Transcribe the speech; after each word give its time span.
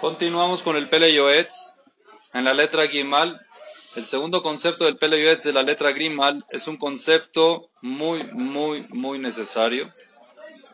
Continuamos 0.00 0.62
con 0.62 0.76
el 0.76 0.88
Pele 0.88 1.12
Yoetz 1.12 1.76
en 2.32 2.44
la 2.44 2.54
letra 2.54 2.86
Gimal. 2.86 3.44
El 3.96 4.06
segundo 4.06 4.44
concepto 4.44 4.84
del 4.84 4.96
Pele 4.96 5.36
de 5.36 5.52
la 5.52 5.64
letra 5.64 5.92
Gimal 5.92 6.46
es 6.50 6.68
un 6.68 6.76
concepto 6.76 7.70
muy, 7.82 8.22
muy, 8.32 8.86
muy 8.90 9.18
necesario 9.18 9.92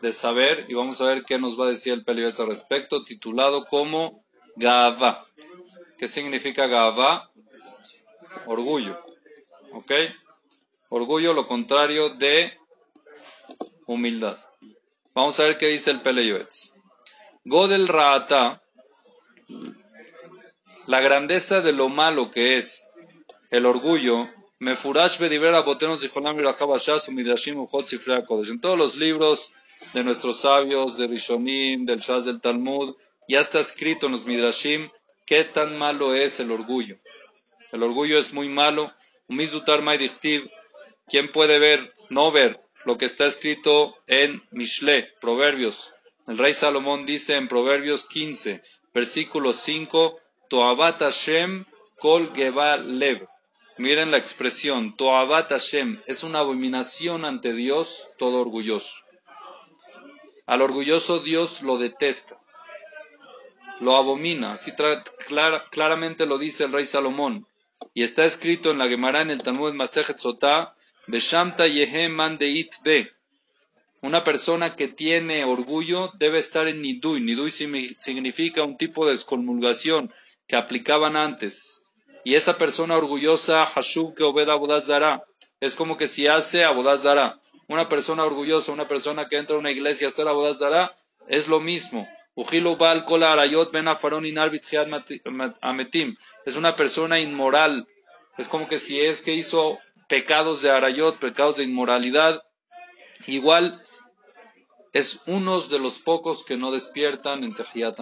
de 0.01 0.11
saber 0.11 0.67
y 0.69 0.75
vamos 0.75 1.01
a 1.01 1.05
ver 1.05 1.23
qué 1.23 1.39
nos 1.39 1.59
va 1.59 1.65
a 1.65 1.69
decir 1.69 1.93
el 1.93 2.03
Pele 2.03 2.23
al 2.23 2.47
respecto, 2.47 3.03
titulado 3.03 3.65
como 3.65 4.23
Gava. 4.57 5.25
¿Qué 5.97 6.07
significa 6.07 6.67
Gava? 6.67 7.31
Orgullo. 8.45 8.99
¿Ok? 9.71 9.91
Orgullo, 10.89 11.33
lo 11.33 11.47
contrario 11.47 12.09
de 12.09 12.59
humildad. 13.87 14.37
Vamos 15.15 15.39
a 15.39 15.45
ver 15.45 15.57
qué 15.57 15.67
dice 15.67 15.89
el 15.89 16.01
Pele 16.01 16.27
Yoetz. 16.27 16.73
Godel 17.43 17.87
Raata 17.87 18.61
la 20.87 21.01
grandeza 21.01 21.61
de 21.61 21.71
lo 21.71 21.89
malo 21.89 22.29
que 22.29 22.57
es 22.57 22.89
el 23.49 23.65
orgullo, 23.65 24.27
Mefurash 24.59 25.19
Bedibera 25.19 25.61
Botenos 25.61 26.03
y 26.03 27.11
Midrashim 27.11 27.67
En 27.69 28.61
todos 28.61 28.77
los 28.77 28.95
libros 28.95 29.51
de 29.93 30.03
nuestros 30.03 30.41
sabios, 30.41 30.97
de 30.97 31.07
Rishonim, 31.07 31.85
del 31.85 31.99
Shaz 31.99 32.25
del 32.25 32.41
Talmud, 32.41 32.95
ya 33.27 33.39
está 33.39 33.59
escrito 33.59 34.05
en 34.05 34.13
los 34.13 34.25
Midrashim 34.25 34.89
qué 35.25 35.43
tan 35.43 35.77
malo 35.77 36.13
es 36.13 36.39
el 36.39 36.51
orgullo. 36.51 36.97
El 37.71 37.83
orgullo 37.83 38.17
es 38.17 38.33
muy 38.33 38.47
malo. 38.47 38.93
¿Quién 41.07 41.31
puede 41.31 41.59
ver, 41.59 41.93
no 42.09 42.31
ver 42.31 42.61
lo 42.85 42.97
que 42.97 43.05
está 43.05 43.25
escrito 43.25 43.95
en 44.07 44.43
Mishle, 44.51 45.13
Proverbios? 45.19 45.93
El 46.27 46.37
rey 46.37 46.53
Salomón 46.53 47.05
dice 47.05 47.35
en 47.35 47.47
Proverbios 47.47 48.05
15, 48.05 48.61
versículo 48.93 49.53
5, 49.53 50.19
Toabat 50.49 50.99
Hashem 50.99 51.65
kol 51.99 52.31
lev. 52.35 53.27
Miren 53.77 54.11
la 54.11 54.17
expresión, 54.17 54.95
Toabat 54.95 55.49
Hashem, 55.49 56.01
es 56.07 56.23
una 56.23 56.39
abominación 56.39 57.25
ante 57.25 57.53
Dios 57.53 58.07
todo 58.17 58.39
orgulloso. 58.39 58.93
Al 60.45 60.61
orgulloso 60.61 61.19
Dios 61.19 61.61
lo 61.61 61.77
detesta, 61.77 62.37
lo 63.79 63.95
abomina, 63.95 64.53
así 64.53 64.71
claramente 65.71 66.25
lo 66.25 66.37
dice 66.37 66.65
el 66.65 66.71
rey 66.71 66.85
Salomón. 66.85 67.47
Y 67.93 68.03
está 68.03 68.25
escrito 68.25 68.71
en 68.71 68.77
la 68.77 68.87
Gemara 68.87 69.21
en 69.21 69.31
el 69.31 69.41
Talmud 69.41 69.73
Masejet 69.73 70.19
Sotah, 70.19 70.75
Beshamta 71.07 71.67
Yehem 71.67 72.17
Be, 72.83 73.15
una 74.05 74.23
persona 74.23 74.75
que 74.75 74.87
tiene 74.87 75.45
orgullo 75.45 76.11
debe 76.19 76.37
estar 76.37 76.67
en 76.67 76.79
nidui. 76.83 77.21
Nidui 77.21 77.49
significa 77.49 78.61
un 78.61 78.77
tipo 78.77 79.07
de 79.07 79.13
excomulgación 79.13 80.13
que 80.47 80.55
aplicaban 80.55 81.15
antes. 81.15 81.87
Y 82.23 82.35
esa 82.35 82.57
persona 82.57 82.97
orgullosa, 82.97 83.65
Hashub 83.65 84.15
que 84.15 84.23
obeda 84.23 84.53
Abodazara, 84.53 85.23
es 85.59 85.75
como 85.75 85.97
que 85.97 86.07
si 86.07 86.27
hace 86.27 86.63
Abodazara. 86.63 87.39
Una 87.67 87.89
persona 87.89 88.23
orgullosa, 88.23 88.71
una 88.71 88.87
persona 88.87 89.27
que 89.27 89.37
entra 89.37 89.55
a 89.55 89.59
una 89.59 89.71
iglesia 89.71 90.07
a 90.07 90.09
hacer 90.09 90.27
Abodazara, 90.27 90.95
es 91.27 91.47
lo 91.47 91.59
mismo. 91.59 92.07
Es 96.45 96.55
una 96.55 96.75
persona 96.75 97.19
inmoral. 97.19 97.87
Es 98.37 98.49
como 98.49 98.67
que 98.67 98.77
si 98.77 99.01
es 99.01 99.21
que 99.21 99.33
hizo 99.33 99.79
pecados 100.07 100.61
de 100.61 100.69
arayot, 100.69 101.17
pecados 101.19 101.55
de 101.57 101.63
inmoralidad, 101.63 102.43
igual 103.25 103.81
es 104.91 105.21
uno 105.25 105.61
de 105.61 105.79
los 105.79 105.99
pocos 105.99 106.43
que 106.43 106.57
no 106.57 106.71
despiertan 106.71 107.43
en 107.43 107.53
Tehiyat 107.53 107.99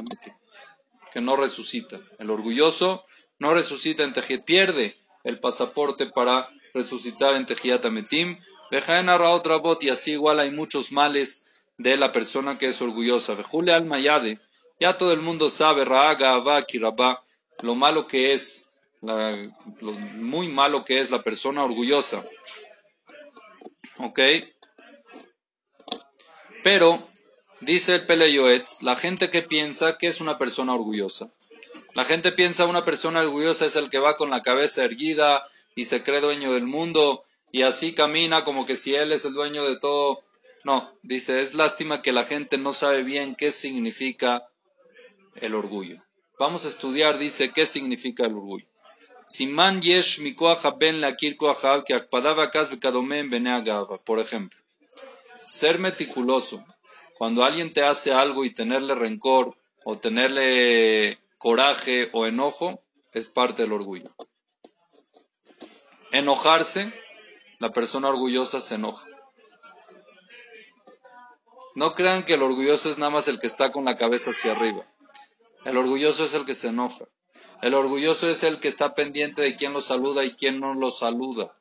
que 1.14 1.22
no 1.22 1.36
resucita. 1.36 2.00
El 2.18 2.32
orgulloso 2.32 3.06
no 3.38 3.54
resucita 3.54 4.04
en 4.04 4.14
Tehiyat, 4.14 4.44
pierde 4.44 4.96
el 5.24 5.40
pasaporte 5.40 6.08
para 6.08 6.50
resucitar 6.74 7.36
en 7.36 7.46
Tehiyat 7.46 7.86
Ametim. 7.86 8.38
otra 8.72 9.58
bot 9.58 9.84
y 9.84 9.90
así 9.90 10.14
igual 10.14 10.40
hay 10.40 10.52
muchos 10.52 10.92
males 10.92 11.52
de 11.78 11.98
la 11.98 12.12
persona 12.12 12.58
que 12.58 12.66
es 12.66 12.82
orgullosa. 12.82 13.36
Vejule 13.36 13.74
al 13.74 13.86
Mayade, 13.86 14.40
ya 14.80 14.98
todo 14.98 15.14
el 15.14 15.22
mundo 15.22 15.50
sabe, 15.50 15.86
Raaga, 15.86 16.42
Rabá, 16.44 17.24
lo 17.62 17.76
malo 17.76 18.08
que 18.08 18.34
es, 18.34 18.74
lo 19.02 19.92
muy 20.16 20.48
malo 20.48 20.84
que 20.84 21.00
es 21.00 21.12
la 21.12 21.22
persona 21.22 21.64
orgullosa. 21.64 22.24
¿Ok? 24.00 24.20
Pero, 26.64 27.10
dice 27.66 27.96
el 27.96 28.06
Peleyoetz, 28.06 28.84
la 28.84 28.96
gente 28.96 29.30
que 29.30 29.42
piensa 29.42 29.98
que 29.98 30.08
es 30.08 30.22
una 30.22 30.38
persona 30.38 30.74
orgullosa. 30.74 31.32
La 31.96 32.06
gente 32.06 32.32
piensa 32.32 32.66
una 32.66 32.86
persona 32.86 33.22
orgullosa 33.22 33.66
es 33.66 33.76
el 33.76 33.90
que 33.90 34.00
va 34.00 34.18
con 34.18 34.30
la 34.30 34.42
cabeza 34.42 34.84
erguida 34.84 35.44
y 35.76 35.86
se 35.86 36.04
cree 36.04 36.22
dueño 36.22 36.54
del 36.54 36.66
mundo 36.66 37.24
y 37.52 37.62
así 37.62 37.94
camina 37.94 38.44
como 38.44 38.66
que 38.66 38.76
si 38.76 38.96
él 38.96 39.12
es 39.12 39.26
el 39.26 39.34
dueño 39.34 39.64
de 39.64 39.78
todo. 39.78 40.24
No, 40.64 40.92
dice, 41.04 41.42
es 41.42 41.54
lástima 41.54 42.02
que 42.02 42.12
la 42.12 42.26
gente 42.26 42.58
no 42.58 42.74
sabe 42.74 43.04
bien 43.04 43.36
qué 43.36 43.52
significa 43.52 44.48
el 45.36 45.54
orgullo. 45.56 46.02
Vamos 46.40 46.66
a 46.66 46.70
estudiar, 46.70 47.18
dice, 47.18 47.52
qué 47.52 47.66
significa 47.66 48.26
el 48.26 48.34
orgullo. 48.34 48.66
Siman 49.26 49.82
yesh 49.82 50.20
ben 50.78 51.00
la 51.00 51.16
que 51.16 51.38
Por 54.04 54.20
ejemplo, 54.20 54.60
ser 55.46 55.80
meticuloso. 55.80 56.66
Cuando 57.24 57.46
alguien 57.46 57.72
te 57.72 57.84
hace 57.84 58.12
algo 58.12 58.44
y 58.44 58.50
tenerle 58.50 58.96
rencor 58.96 59.56
o 59.86 59.98
tenerle 59.98 61.20
coraje 61.38 62.10
o 62.12 62.26
enojo, 62.26 62.84
es 63.14 63.30
parte 63.30 63.62
del 63.62 63.72
orgullo. 63.72 64.14
Enojarse, 66.12 66.92
la 67.60 67.72
persona 67.72 68.10
orgullosa 68.10 68.60
se 68.60 68.76
enoja. 68.76 69.08
No 71.76 71.96
crean 71.96 72.26
que 72.26 72.34
el 72.34 72.44
orgulloso 72.44 72.90
es 72.90 72.98
nada 72.98 73.12
más 73.12 73.30
el 73.30 73.40
que 73.40 73.48
está 73.48 73.72
con 73.72 73.86
la 73.86 73.98
cabeza 73.98 74.32
hacia 74.32 74.52
arriba. 74.52 74.86
El 75.64 75.78
orgulloso 75.78 76.26
es 76.26 76.34
el 76.34 76.44
que 76.44 76.56
se 76.56 76.68
enoja. 76.68 77.06
El 77.62 77.74
orgulloso 77.74 78.30
es 78.30 78.44
el 78.44 78.60
que 78.60 78.68
está 78.68 78.96
pendiente 78.96 79.42
de 79.42 79.56
quién 79.56 79.72
lo 79.72 79.80
saluda 79.80 80.26
y 80.26 80.34
quién 80.34 80.60
no 80.60 80.74
lo 80.74 80.92
saluda. 80.92 81.56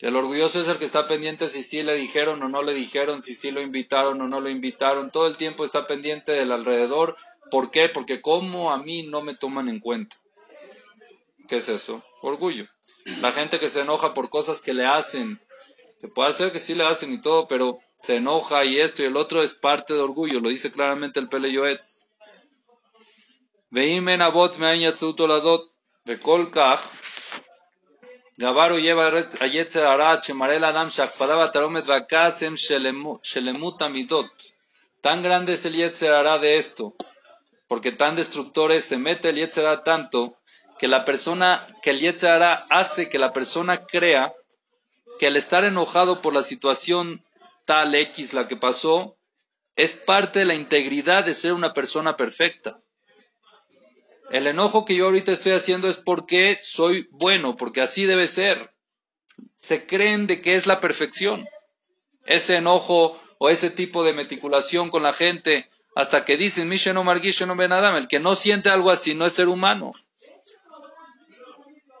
El 0.00 0.16
orgulloso 0.16 0.60
es 0.60 0.68
el 0.68 0.78
que 0.78 0.86
está 0.86 1.06
pendiente 1.06 1.46
si 1.46 1.62
sí 1.62 1.82
le 1.82 1.94
dijeron 1.94 2.42
o 2.42 2.48
no 2.48 2.62
le 2.62 2.72
dijeron, 2.72 3.22
si 3.22 3.34
sí 3.34 3.50
lo 3.50 3.60
invitaron 3.60 4.20
o 4.22 4.28
no 4.28 4.40
lo 4.40 4.48
invitaron. 4.48 5.10
Todo 5.10 5.26
el 5.26 5.36
tiempo 5.36 5.64
está 5.64 5.86
pendiente 5.86 6.32
del 6.32 6.52
alrededor. 6.52 7.16
¿Por 7.50 7.70
qué? 7.70 7.90
Porque 7.90 8.22
como 8.22 8.72
a 8.72 8.78
mí 8.78 9.02
no 9.02 9.20
me 9.20 9.34
toman 9.34 9.68
en 9.68 9.78
cuenta. 9.78 10.16
¿Qué 11.48 11.56
es 11.56 11.68
eso? 11.68 12.02
Orgullo. 12.22 12.66
La 13.20 13.30
gente 13.30 13.58
que 13.58 13.68
se 13.68 13.82
enoja 13.82 14.14
por 14.14 14.30
cosas 14.30 14.62
que 14.62 14.72
le 14.72 14.86
hacen. 14.86 15.38
Se 16.00 16.08
puede 16.08 16.30
hacer 16.30 16.50
que 16.50 16.58
sí 16.58 16.74
le 16.74 16.84
hacen 16.84 17.12
y 17.12 17.20
todo, 17.20 17.46
pero 17.46 17.78
se 17.96 18.16
enoja 18.16 18.64
y 18.64 18.78
esto 18.80 19.02
y 19.02 19.06
el 19.06 19.18
otro 19.18 19.42
es 19.42 19.52
parte 19.52 19.92
de 19.92 20.00
orgullo. 20.00 20.40
Lo 20.40 20.48
dice 20.48 20.72
claramente 20.72 21.20
el 21.20 21.28
Pele 21.28 21.52
Yoetz. 21.52 22.06
Me 23.68 23.86
Gabaro 28.40 28.78
lleva 28.78 29.08
a 29.08 29.46
Yetzer 29.46 29.86
Chemarel 30.22 30.64
Adam 30.64 30.88
Shakpadaba 30.88 31.52
Taromet 31.52 31.84
Vakasem 31.84 32.54
Shelemut 32.54 33.82
Amidot. 33.82 34.30
Tan 35.02 35.22
grande 35.22 35.52
es 35.52 35.66
el 35.66 35.74
Yetzer 35.74 36.40
de 36.40 36.56
esto, 36.56 36.94
porque 37.68 37.92
tan 37.92 38.16
destructor 38.16 38.72
es, 38.72 38.86
se 38.86 38.96
mete 38.96 39.28
el 39.28 39.36
Yetzer 39.36 39.82
tanto, 39.84 40.38
que 40.78 40.88
la 40.88 41.04
persona, 41.04 41.66
que 41.82 41.90
el 41.90 42.00
Yetzer 42.00 42.40
hace 42.70 43.10
que 43.10 43.18
la 43.18 43.34
persona 43.34 43.84
crea 43.84 44.32
que 45.18 45.26
al 45.26 45.36
estar 45.36 45.64
enojado 45.64 46.22
por 46.22 46.32
la 46.32 46.40
situación 46.40 47.22
tal 47.66 47.94
X 47.94 48.32
la 48.32 48.48
que 48.48 48.56
pasó, 48.56 49.18
es 49.76 49.96
parte 49.96 50.38
de 50.38 50.44
la 50.46 50.54
integridad 50.54 51.26
de 51.26 51.34
ser 51.34 51.52
una 51.52 51.74
persona 51.74 52.16
perfecta. 52.16 52.80
El 54.30 54.46
enojo 54.46 54.84
que 54.84 54.94
yo 54.94 55.06
ahorita 55.06 55.32
estoy 55.32 55.52
haciendo 55.52 55.88
es 55.88 55.96
porque 55.96 56.60
soy 56.62 57.08
bueno, 57.10 57.56
porque 57.56 57.80
así 57.80 58.06
debe 58.06 58.28
ser. 58.28 58.72
Se 59.56 59.86
creen 59.86 60.28
de 60.28 60.40
que 60.40 60.54
es 60.54 60.66
la 60.66 60.80
perfección. 60.80 61.48
Ese 62.24 62.56
enojo 62.56 63.20
o 63.38 63.50
ese 63.50 63.70
tipo 63.70 64.04
de 64.04 64.12
meticulación 64.12 64.90
con 64.90 65.02
la 65.02 65.12
gente, 65.12 65.68
hasta 65.96 66.24
que 66.24 66.36
dicen, 66.36 66.68
no 66.94 67.04
no 67.04 67.96
el 67.96 68.08
que 68.08 68.20
no 68.20 68.34
siente 68.36 68.70
algo 68.70 68.90
así 68.90 69.14
no 69.14 69.26
es 69.26 69.32
ser 69.32 69.48
humano. 69.48 69.92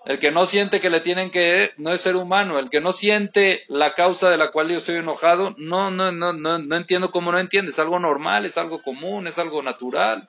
El 0.06 0.18
que 0.18 0.30
no 0.30 0.46
siente 0.46 0.80
que 0.80 0.90
le 0.90 1.00
tienen 1.00 1.30
que 1.30 1.72
no 1.76 1.90
es 1.92 2.00
ser 2.00 2.16
humano. 2.16 2.58
El 2.58 2.70
que 2.70 2.80
no 2.80 2.92
siente 2.92 3.64
la 3.68 3.94
causa 3.94 4.30
de 4.30 4.38
la 4.38 4.50
cual 4.50 4.68
yo 4.68 4.78
estoy 4.78 4.96
enojado, 4.96 5.54
no, 5.58 5.90
no, 5.90 6.12
no, 6.12 6.32
no, 6.32 6.58
no 6.58 6.76
entiendo 6.76 7.10
cómo 7.10 7.32
no 7.32 7.38
entiende. 7.38 7.72
Es 7.72 7.78
algo 7.80 7.98
normal, 7.98 8.46
es 8.46 8.56
algo 8.56 8.80
común, 8.82 9.26
es 9.26 9.38
algo 9.38 9.62
natural. 9.62 10.28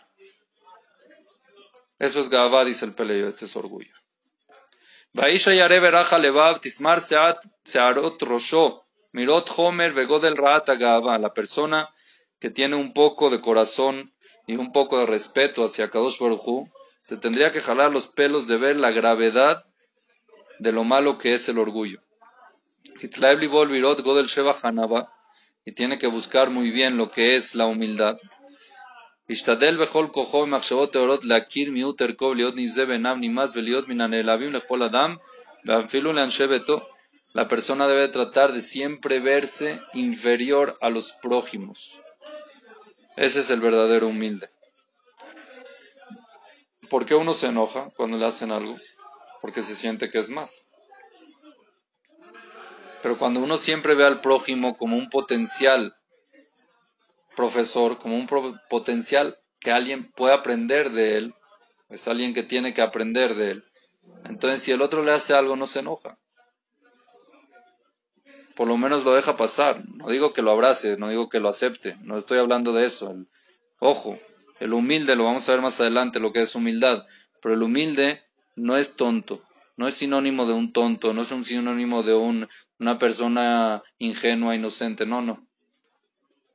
Eso 2.01 2.19
es 2.19 2.29
Gavá, 2.29 2.65
dice 2.65 2.85
el 2.85 2.93
Peleyo, 2.93 3.27
este 3.27 3.45
es 3.45 3.55
orgullo. 3.55 3.93
Vaisha 5.13 5.53
yare 5.53 5.79
veraja 5.79 6.17
levav 6.17 6.59
tismar 6.59 6.99
seat 6.99 7.37
searot 7.63 8.19
rosho 8.23 8.81
mirot 9.11 9.47
homer 9.55 9.93
begodel 9.93 10.35
raata 10.35 10.73
Gavá, 10.73 11.19
la 11.19 11.31
persona 11.31 11.93
que 12.39 12.49
tiene 12.49 12.75
un 12.75 12.93
poco 12.93 13.29
de 13.29 13.39
corazón 13.39 14.15
y 14.47 14.55
un 14.55 14.71
poco 14.71 14.97
de 14.97 15.05
respeto 15.05 15.63
hacia 15.63 15.91
Kadosh 15.91 16.17
Baruj 16.17 16.67
se 17.03 17.17
tendría 17.17 17.51
que 17.51 17.61
jalar 17.61 17.91
los 17.91 18.07
pelos 18.07 18.47
de 18.47 18.57
ver 18.57 18.77
la 18.77 18.89
gravedad 18.89 19.63
de 20.57 20.71
lo 20.71 20.83
malo 20.83 21.19
que 21.19 21.35
es 21.35 21.47
el 21.49 21.59
orgullo. 21.59 22.01
Y 25.65 25.71
tiene 25.73 25.99
que 25.99 26.07
buscar 26.07 26.49
muy 26.49 26.71
bien 26.71 26.97
lo 26.97 27.11
que 27.11 27.35
es 27.35 27.53
la 27.53 27.67
humildad. 27.67 28.17
La 37.33 37.47
persona 37.47 37.87
debe 37.87 38.09
tratar 38.09 38.51
de 38.51 38.59
siempre 38.59 39.19
verse 39.19 39.81
inferior 39.93 40.77
a 40.81 40.89
los 40.89 41.13
prójimos. 41.13 42.01
Ese 43.15 43.39
es 43.39 43.49
el 43.49 43.61
verdadero 43.61 44.07
humilde. 44.07 44.49
¿Por 46.89 47.05
qué 47.05 47.15
uno 47.15 47.33
se 47.33 47.47
enoja 47.47 47.89
cuando 47.95 48.17
le 48.17 48.25
hacen 48.25 48.51
algo? 48.51 48.77
Porque 49.39 49.61
se 49.61 49.75
siente 49.75 50.09
que 50.09 50.17
es 50.19 50.29
más. 50.29 50.71
Pero 53.01 53.17
cuando 53.17 53.39
uno 53.39 53.55
siempre 53.55 53.95
ve 53.95 54.03
al 54.05 54.19
prójimo 54.19 54.75
como 54.75 54.97
un 54.97 55.09
potencial 55.09 55.95
profesor, 57.35 57.97
como 57.97 58.15
un 58.15 58.27
potencial 58.69 59.37
que 59.59 59.71
alguien 59.71 60.11
puede 60.11 60.33
aprender 60.33 60.91
de 60.91 61.17
él, 61.17 61.35
es 61.89 62.07
alguien 62.07 62.33
que 62.33 62.43
tiene 62.43 62.73
que 62.73 62.81
aprender 62.81 63.35
de 63.35 63.51
él. 63.51 63.65
Entonces, 64.25 64.61
si 64.61 64.71
el 64.71 64.81
otro 64.81 65.03
le 65.03 65.11
hace 65.11 65.33
algo, 65.33 65.55
no 65.55 65.67
se 65.67 65.79
enoja. 65.79 66.17
Por 68.55 68.67
lo 68.67 68.77
menos 68.77 69.03
lo 69.05 69.13
deja 69.13 69.37
pasar. 69.37 69.83
No 69.87 70.09
digo 70.09 70.33
que 70.33 70.41
lo 70.41 70.51
abrace, 70.51 70.97
no 70.97 71.09
digo 71.09 71.29
que 71.29 71.39
lo 71.39 71.49
acepte. 71.49 71.97
No 72.01 72.17
estoy 72.17 72.39
hablando 72.39 72.73
de 72.73 72.85
eso. 72.85 73.15
ojo, 73.79 74.19
el 74.59 74.73
humilde, 74.73 75.15
lo 75.15 75.25
vamos 75.25 75.47
a 75.47 75.53
ver 75.53 75.61
más 75.61 75.79
adelante, 75.79 76.19
lo 76.19 76.31
que 76.31 76.41
es 76.41 76.55
humildad. 76.55 77.05
Pero 77.41 77.55
el 77.55 77.63
humilde 77.63 78.21
no 78.55 78.77
es 78.77 78.95
tonto. 78.95 79.41
No 79.77 79.87
es 79.87 79.95
sinónimo 79.95 80.45
de 80.45 80.53
un 80.53 80.73
tonto, 80.73 81.13
no 81.13 81.23
es 81.23 81.31
un 81.31 81.43
sinónimo 81.43 82.03
de 82.03 82.13
un, 82.13 82.47
una 82.77 82.99
persona 82.99 83.81
ingenua, 83.97 84.53
inocente. 84.53 85.05
No, 85.05 85.21
no. 85.21 85.47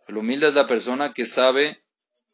El 0.06 0.19
humilde 0.19 0.49
es 0.49 0.55
la 0.55 0.67
persona 0.67 1.12
que 1.12 1.26
sabe 1.26 1.82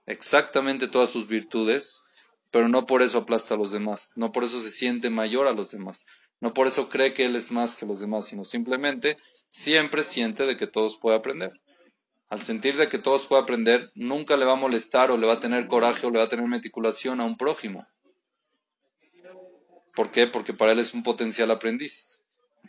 exactamente 0.07 0.89
todas 0.89 1.11
sus 1.11 1.27
virtudes, 1.27 2.03
pero 2.51 2.69
no 2.69 2.85
por 2.85 3.03
eso 3.03 3.19
aplasta 3.19 3.55
a 3.55 3.57
los 3.57 3.73
demás, 3.73 4.13
no 4.15 4.31
por 4.31 4.45
eso 4.45 4.61
se 4.61 4.71
siente 4.71 5.09
mayor 5.09 5.47
a 5.47 5.53
los 5.53 5.71
demás, 5.71 6.05
no 6.41 6.53
por 6.53 6.67
eso 6.67 6.89
cree 6.89 7.15
que 7.15 7.25
él 7.25 7.35
es 7.35 7.51
más 7.51 7.77
que 7.77 7.87
los 7.87 8.01
demás, 8.01 8.27
sino 8.27 8.45
simplemente 8.45 9.17
siempre 9.49 10.03
siente 10.03 10.45
de 10.45 10.57
que 10.57 10.67
todos 10.67 10.99
pueden 10.99 11.21
aprender. 11.21 11.61
Al 12.29 12.43
sentir 12.43 12.77
de 12.77 12.89
que 12.89 12.99
todos 12.99 13.27
pueden 13.27 13.45
aprender, 13.45 13.91
nunca 13.95 14.37
le 14.37 14.45
va 14.45 14.53
a 14.53 14.57
molestar 14.57 15.11
o 15.11 15.17
le 15.17 15.27
va 15.27 15.35
a 15.35 15.41
tener 15.41 15.67
coraje 15.67 16.07
o 16.07 16.11
le 16.11 16.19
va 16.19 16.25
a 16.25 16.29
tener 16.29 16.47
meticulación 16.47 17.21
a 17.21 17.25
un 17.25 17.37
prójimo. 17.37 17.87
¿Por 19.95 20.11
qué? 20.11 20.27
Porque 20.27 20.55
para 20.55 20.73
él 20.73 20.79
es 20.79 20.95
un 20.95 21.03
potencial 21.03 21.51
aprendiz. 21.51 22.19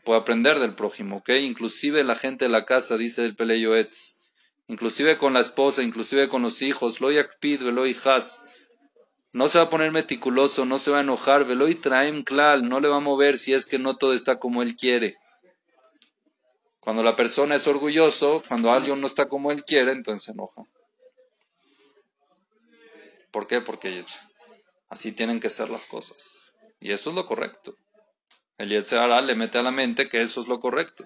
Puede 0.04 0.20
aprender 0.20 0.60
del 0.60 0.76
prójimo, 0.76 1.18
¿ok? 1.18 1.30
Inclusive 1.42 2.04
la 2.04 2.16
gente 2.16 2.46
de 2.46 2.52
la 2.52 2.66
casa, 2.66 2.98
dice 2.98 3.24
el 3.24 3.36
Peleyo 3.36 3.76
Etz, 3.76 4.20
inclusive 4.68 5.18
con 5.18 5.34
la 5.34 5.40
esposa, 5.40 5.84
inclusive 5.84 6.30
con 6.30 6.42
los 6.42 6.62
hijos, 6.62 7.02
lo 7.02 7.12
yakpid, 7.12 7.64
velo 7.64 7.84
has. 7.84 8.46
No 9.32 9.48
se 9.48 9.58
va 9.58 9.66
a 9.66 9.70
poner 9.70 9.92
meticuloso, 9.92 10.66
no 10.66 10.78
se 10.78 10.92
va 10.92 11.00
a 11.00 11.02
enojar, 11.02 11.46
velo 11.46 11.68
traem 11.82 12.24
klal, 12.24 12.68
no 12.68 12.80
le 12.80 12.88
va 12.88 12.98
a 12.98 13.02
mover 13.02 13.38
si 13.38 13.54
es 13.54 13.66
que 13.66 13.80
no 13.80 13.98
todo 13.98 14.14
está 14.14 14.40
como 14.40 14.62
él 14.62 14.76
quiere. 14.76 15.18
Cuando 16.80 17.02
la 17.02 17.16
persona 17.16 17.56
es 17.56 17.66
orgulloso, 17.68 18.44
cuando 18.48 18.72
alguien 18.72 19.00
no 19.00 19.08
está 19.08 19.28
como 19.28 19.52
él 19.52 19.64
quiere, 19.64 19.94
entonces 19.94 20.24
se 20.24 20.32
enoja. 20.34 20.64
¿Por 23.32 23.48
qué? 23.48 23.62
Porque 23.62 24.06
así 24.90 25.14
tienen 25.14 25.40
que 25.40 25.50
ser 25.50 25.70
las 25.70 25.88
cosas. 25.88 26.54
Y 26.80 26.92
eso 26.92 27.10
es 27.10 27.16
lo 27.16 27.26
correcto. 27.26 27.78
El 28.58 28.70
Yetzirah 28.70 29.22
le 29.22 29.34
mete 29.34 29.58
a 29.58 29.64
la 29.64 29.72
mente 29.72 30.08
que 30.08 30.22
eso 30.22 30.42
es 30.42 30.48
lo 30.48 30.60
correcto. 30.60 31.06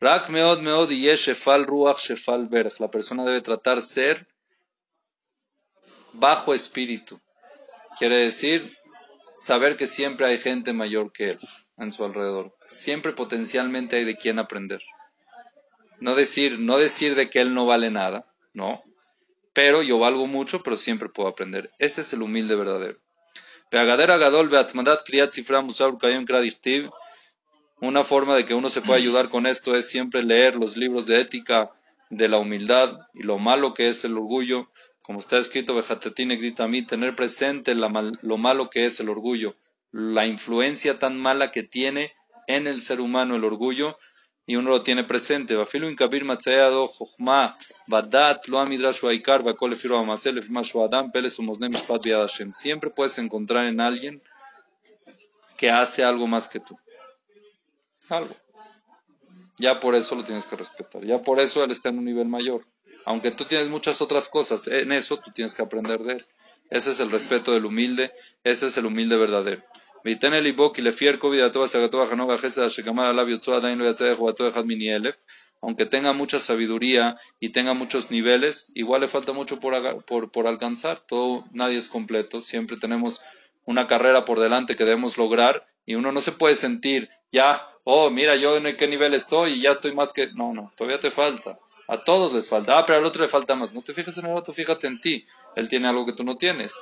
Rak 0.00 0.28
meod 0.28 0.62
meod 0.62 0.90
ruach. 1.66 2.10
La 2.78 2.90
persona 2.90 3.24
debe 3.24 3.40
tratar 3.40 3.82
ser 3.82 4.26
bajo 6.12 6.54
espíritu. 6.54 7.20
Quiere 7.98 8.16
decir 8.16 8.76
saber 9.38 9.76
que 9.76 9.86
siempre 9.86 10.26
hay 10.26 10.38
gente 10.38 10.72
mayor 10.72 11.12
que 11.12 11.30
él 11.30 11.38
en 11.76 11.92
su 11.92 12.04
alrededor. 12.04 12.54
Siempre 12.66 13.12
potencialmente 13.12 13.96
hay 13.96 14.04
de 14.04 14.16
quien 14.16 14.38
aprender. 14.38 14.82
No 16.00 16.14
decir, 16.14 16.60
no 16.60 16.78
decir 16.78 17.14
de 17.16 17.28
que 17.28 17.40
él 17.40 17.54
no 17.54 17.66
vale 17.66 17.90
nada, 17.90 18.32
no. 18.52 18.84
Pero 19.52 19.82
yo 19.82 19.98
valgo 19.98 20.26
mucho, 20.26 20.62
pero 20.62 20.76
siempre 20.76 21.08
puedo 21.08 21.28
aprender. 21.28 21.72
Ese 21.78 22.02
es 22.02 22.12
el 22.12 22.22
humilde 22.22 22.54
verdadero. 22.54 23.00
Una 27.80 28.02
forma 28.02 28.34
de 28.34 28.44
que 28.44 28.54
uno 28.54 28.70
se 28.70 28.80
pueda 28.80 28.98
ayudar 28.98 29.28
con 29.28 29.46
esto 29.46 29.76
es 29.76 29.88
siempre 29.88 30.24
leer 30.24 30.56
los 30.56 30.76
libros 30.76 31.06
de 31.06 31.20
ética 31.20 31.70
de 32.10 32.26
la 32.26 32.38
humildad 32.38 32.98
y 33.14 33.22
lo 33.22 33.38
malo 33.38 33.72
que 33.72 33.88
es 33.88 34.04
el 34.04 34.16
orgullo. 34.16 34.68
Como 35.02 35.20
está 35.20 35.38
escrito, 35.38 35.78
a 35.78 36.68
mí, 36.68 36.82
tener 36.82 37.14
presente 37.14 37.76
lo 37.76 38.36
malo 38.36 38.68
que 38.68 38.84
es 38.84 38.98
el 38.98 39.08
orgullo, 39.08 39.54
la 39.92 40.26
influencia 40.26 40.98
tan 40.98 41.16
mala 41.16 41.52
que 41.52 41.62
tiene 41.62 42.12
en 42.48 42.66
el 42.66 42.82
ser 42.82 43.00
humano 43.00 43.36
el 43.36 43.44
orgullo, 43.44 43.96
y 44.44 44.56
uno 44.56 44.70
lo 44.70 44.82
tiene 44.82 45.04
presente. 45.04 45.54
Siempre 52.50 52.90
puedes 52.90 53.18
encontrar 53.18 53.66
en 53.66 53.80
alguien 53.80 54.22
que 55.56 55.70
hace 55.70 56.04
algo 56.04 56.26
más 56.26 56.48
que 56.48 56.60
tú 56.60 56.76
algo. 58.10 58.34
Ya 59.58 59.80
por 59.80 59.94
eso 59.94 60.14
lo 60.14 60.24
tienes 60.24 60.46
que 60.46 60.56
respetar. 60.56 61.04
Ya 61.04 61.20
por 61.20 61.40
eso 61.40 61.64
él 61.64 61.70
está 61.70 61.88
en 61.88 61.98
un 61.98 62.04
nivel 62.04 62.28
mayor. 62.28 62.64
Aunque 63.04 63.30
tú 63.30 63.44
tienes 63.44 63.68
muchas 63.68 64.00
otras 64.00 64.28
cosas, 64.28 64.68
en 64.68 64.92
eso 64.92 65.16
tú 65.18 65.32
tienes 65.32 65.54
que 65.54 65.62
aprender 65.62 66.00
de 66.00 66.12
él. 66.14 66.26
Ese 66.70 66.90
es 66.90 67.00
el 67.00 67.10
respeto 67.10 67.52
del 67.52 67.64
humilde, 67.64 68.12
ese 68.44 68.66
es 68.66 68.76
el 68.76 68.86
humilde 68.86 69.16
verdadero. 69.16 69.62
Aunque 75.60 75.86
tenga 75.86 76.12
mucha 76.12 76.38
sabiduría 76.38 77.16
y 77.40 77.48
tenga 77.48 77.74
muchos 77.74 78.10
niveles, 78.10 78.70
igual 78.74 79.00
le 79.00 79.08
falta 79.08 79.32
mucho 79.32 79.58
por, 79.58 80.04
por, 80.04 80.30
por 80.30 80.46
alcanzar. 80.46 81.00
Todo, 81.00 81.44
nadie 81.52 81.78
es 81.78 81.88
completo. 81.88 82.42
Siempre 82.42 82.76
tenemos 82.76 83.20
una 83.64 83.86
carrera 83.86 84.24
por 84.24 84.38
delante 84.38 84.76
que 84.76 84.84
debemos 84.84 85.18
lograr 85.18 85.66
y 85.88 85.96
uno 85.96 86.12
no 86.12 86.20
se 86.20 86.32
puede 86.32 86.54
sentir 86.54 87.08
ya 87.32 87.68
oh, 87.90 88.10
mira, 88.10 88.36
yo 88.36 88.54
en 88.58 88.76
qué 88.76 88.86
nivel 88.86 89.14
estoy 89.14 89.52
y 89.52 89.62
ya 89.62 89.70
estoy 89.70 89.94
más 89.94 90.12
que... 90.12 90.30
No, 90.34 90.52
no, 90.52 90.70
todavía 90.76 91.00
te 91.00 91.10
falta. 91.10 91.58
A 91.86 92.04
todos 92.04 92.34
les 92.34 92.46
falta. 92.46 92.78
Ah, 92.78 92.84
pero 92.84 92.98
al 92.98 93.04
otro 93.06 93.22
le 93.22 93.28
falta 93.28 93.54
más. 93.54 93.72
No 93.72 93.80
te 93.80 93.94
fijes 93.94 94.18
en 94.18 94.26
el 94.26 94.36
otro, 94.36 94.52
fíjate 94.52 94.86
en 94.86 95.00
ti. 95.00 95.24
Él 95.56 95.70
tiene 95.70 95.88
algo 95.88 96.04
que 96.04 96.12
tú 96.12 96.22
no 96.22 96.36
tienes. 96.36 96.74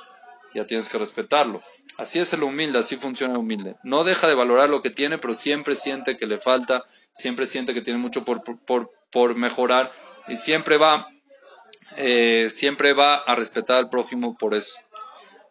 Ya 0.53 0.65
tienes 0.65 0.89
que 0.89 0.97
respetarlo. 0.97 1.63
Así 1.97 2.19
es 2.19 2.33
el 2.33 2.43
humilde, 2.43 2.79
así 2.79 2.97
funciona 2.97 3.35
el 3.35 3.39
humilde. 3.39 3.77
No 3.83 4.03
deja 4.03 4.27
de 4.27 4.35
valorar 4.35 4.69
lo 4.69 4.81
que 4.81 4.89
tiene, 4.89 5.17
pero 5.17 5.33
siempre 5.33 5.75
siente 5.75 6.17
que 6.17 6.25
le 6.25 6.39
falta, 6.39 6.83
siempre 7.13 7.45
siente 7.45 7.73
que 7.73 7.81
tiene 7.81 7.99
mucho 7.99 8.25
por, 8.25 8.43
por, 8.43 8.91
por 9.09 9.35
mejorar 9.35 9.91
y 10.27 10.35
siempre 10.35 10.75
va, 10.75 11.07
eh, 11.95 12.49
siempre 12.49 12.91
va 12.91 13.15
a 13.15 13.33
respetar 13.33 13.77
al 13.77 13.89
prójimo 13.89 14.37
por 14.37 14.53
eso. 14.53 14.77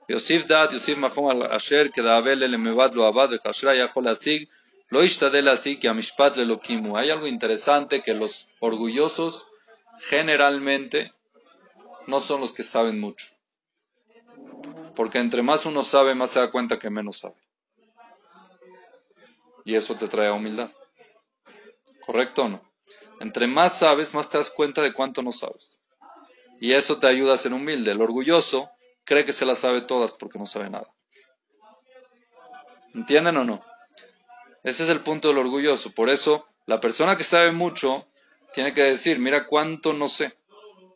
Mahom 0.08 1.42
Asher, 1.50 1.90
que 1.90 2.02
da 2.02 2.16
Abel, 2.16 2.42
el 2.42 2.58
Mevad, 2.58 2.92
lo 2.92 3.06
Abad, 3.06 3.32
el 3.32 3.40
Kashra, 3.40 3.74
Yahol 3.74 4.08
Asig, 4.08 4.48
lo 4.88 5.02
ishtadel 5.02 5.48
así 5.48 5.78
que 5.80 5.88
amishpat 5.88 6.36
le 6.36 6.44
lokimu. 6.44 6.96
Hay 6.96 7.10
algo 7.10 7.26
interesante 7.26 8.02
que 8.02 8.14
los 8.14 8.48
orgullosos 8.60 9.46
generalmente 9.98 11.12
no 12.06 12.20
son 12.20 12.40
los 12.40 12.52
que 12.52 12.62
saben 12.62 13.00
mucho. 13.00 13.26
Porque 14.94 15.18
entre 15.18 15.42
más 15.42 15.66
uno 15.66 15.82
sabe, 15.82 16.14
más 16.14 16.30
se 16.30 16.40
da 16.40 16.50
cuenta 16.50 16.78
que 16.78 16.88
menos 16.88 17.18
sabe. 17.18 17.34
Y 19.64 19.74
eso 19.74 19.96
te 19.96 20.06
trae 20.06 20.30
humildad. 20.30 20.70
¿Correcto 22.04 22.44
o 22.44 22.48
no? 22.48 22.62
Entre 23.18 23.48
más 23.48 23.76
sabes, 23.76 24.14
más 24.14 24.28
te 24.30 24.38
das 24.38 24.50
cuenta 24.50 24.82
de 24.82 24.92
cuánto 24.92 25.22
no 25.22 25.32
sabes. 25.32 25.80
Y 26.60 26.72
eso 26.72 26.98
te 26.98 27.08
ayuda 27.08 27.34
a 27.34 27.36
ser 27.36 27.52
humilde. 27.52 27.90
El 27.90 28.00
orgulloso 28.00 28.70
cree 29.06 29.24
que 29.24 29.32
se 29.32 29.46
las 29.46 29.60
sabe 29.60 29.80
todas 29.80 30.12
porque 30.12 30.38
no 30.38 30.44
sabe 30.44 30.68
nada. 30.68 30.92
¿Entienden 32.94 33.36
o 33.38 33.44
no? 33.44 33.64
Ese 34.62 34.82
es 34.82 34.88
el 34.90 35.00
punto 35.00 35.28
del 35.28 35.38
orgulloso. 35.38 35.92
Por 35.92 36.10
eso, 36.10 36.46
la 36.66 36.80
persona 36.80 37.16
que 37.16 37.24
sabe 37.24 37.52
mucho 37.52 38.06
tiene 38.52 38.74
que 38.74 38.82
decir, 38.82 39.18
mira 39.18 39.46
cuánto 39.46 39.92
no 39.92 40.08
sé. 40.08 40.36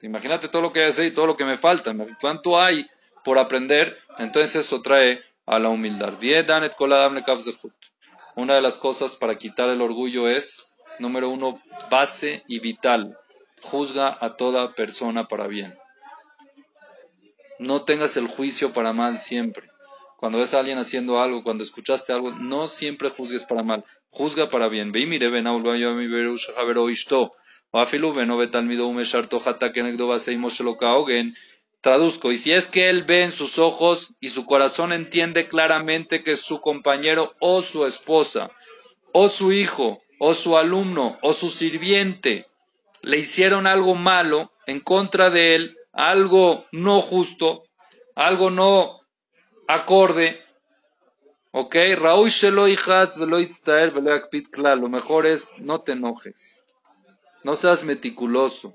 Imagínate 0.02 0.48
todo 0.48 0.62
lo 0.62 0.72
que 0.72 0.82
hay 0.82 1.06
y 1.06 1.10
todo 1.12 1.26
lo 1.26 1.36
que 1.36 1.44
me 1.44 1.56
falta. 1.56 1.94
¿Cuánto 2.20 2.60
hay 2.60 2.86
por 3.22 3.38
aprender? 3.38 3.96
Entonces 4.18 4.56
eso 4.56 4.82
trae 4.82 5.22
a 5.46 5.58
la 5.58 5.68
humildad. 5.68 6.14
Una 8.34 8.54
de 8.54 8.62
las 8.62 8.78
cosas 8.78 9.16
para 9.16 9.36
quitar 9.36 9.68
el 9.68 9.82
orgullo 9.82 10.26
es, 10.26 10.76
número 10.98 11.28
uno, 11.28 11.62
base 11.90 12.42
y 12.48 12.58
vital. 12.60 13.18
Juzga 13.62 14.16
a 14.20 14.36
toda 14.36 14.74
persona 14.74 15.28
para 15.28 15.46
bien. 15.46 15.78
No 17.60 17.82
tengas 17.82 18.16
el 18.16 18.26
juicio 18.26 18.72
para 18.72 18.92
mal 18.92 19.20
siempre. 19.20 19.70
Cuando 20.16 20.38
ves 20.38 20.54
a 20.54 20.58
alguien 20.60 20.78
haciendo 20.78 21.20
algo, 21.20 21.44
cuando 21.44 21.62
escuchaste 21.62 22.12
algo, 22.12 22.32
no 22.32 22.68
siempre 22.68 23.10
juzgues 23.10 23.44
para 23.44 23.62
mal, 23.62 23.84
juzga 24.08 24.48
para 24.48 24.68
bien. 24.68 24.92
Ve 24.92 25.06
mire 25.06 25.30
ven 25.30 25.46
Traduzco, 31.82 32.30
y 32.32 32.36
si 32.36 32.52
es 32.52 32.68
que 32.68 32.90
él 32.90 33.04
ve 33.04 33.22
en 33.22 33.32
sus 33.32 33.58
ojos 33.58 34.14
y 34.20 34.28
su 34.28 34.44
corazón 34.44 34.92
entiende 34.92 35.48
claramente 35.48 36.22
que 36.22 36.36
su 36.36 36.60
compañero 36.60 37.34
o 37.40 37.62
su 37.62 37.86
esposa, 37.86 38.50
o 39.12 39.30
su 39.30 39.52
hijo, 39.52 40.02
o 40.18 40.34
su 40.34 40.58
alumno, 40.58 41.18
o 41.22 41.32
su 41.32 41.50
sirviente, 41.50 42.46
le 43.00 43.18
hicieron 43.18 43.66
algo 43.66 43.94
malo 43.94 44.52
en 44.66 44.80
contra 44.80 45.30
de 45.30 45.54
él, 45.54 45.76
algo 45.92 46.66
no 46.72 47.00
justo, 47.02 47.64
algo 48.14 48.50
no 48.50 49.00
acorde, 49.68 50.42
ok, 51.52 51.76
Raúl 51.96 52.28
Shelo 52.28 52.68
hijas 52.68 53.16
lo 53.18 54.88
mejor 54.88 55.26
es 55.26 55.52
no 55.58 55.82
te 55.82 55.92
enojes, 55.92 56.60
no 57.44 57.56
seas 57.56 57.84
meticuloso, 57.84 58.74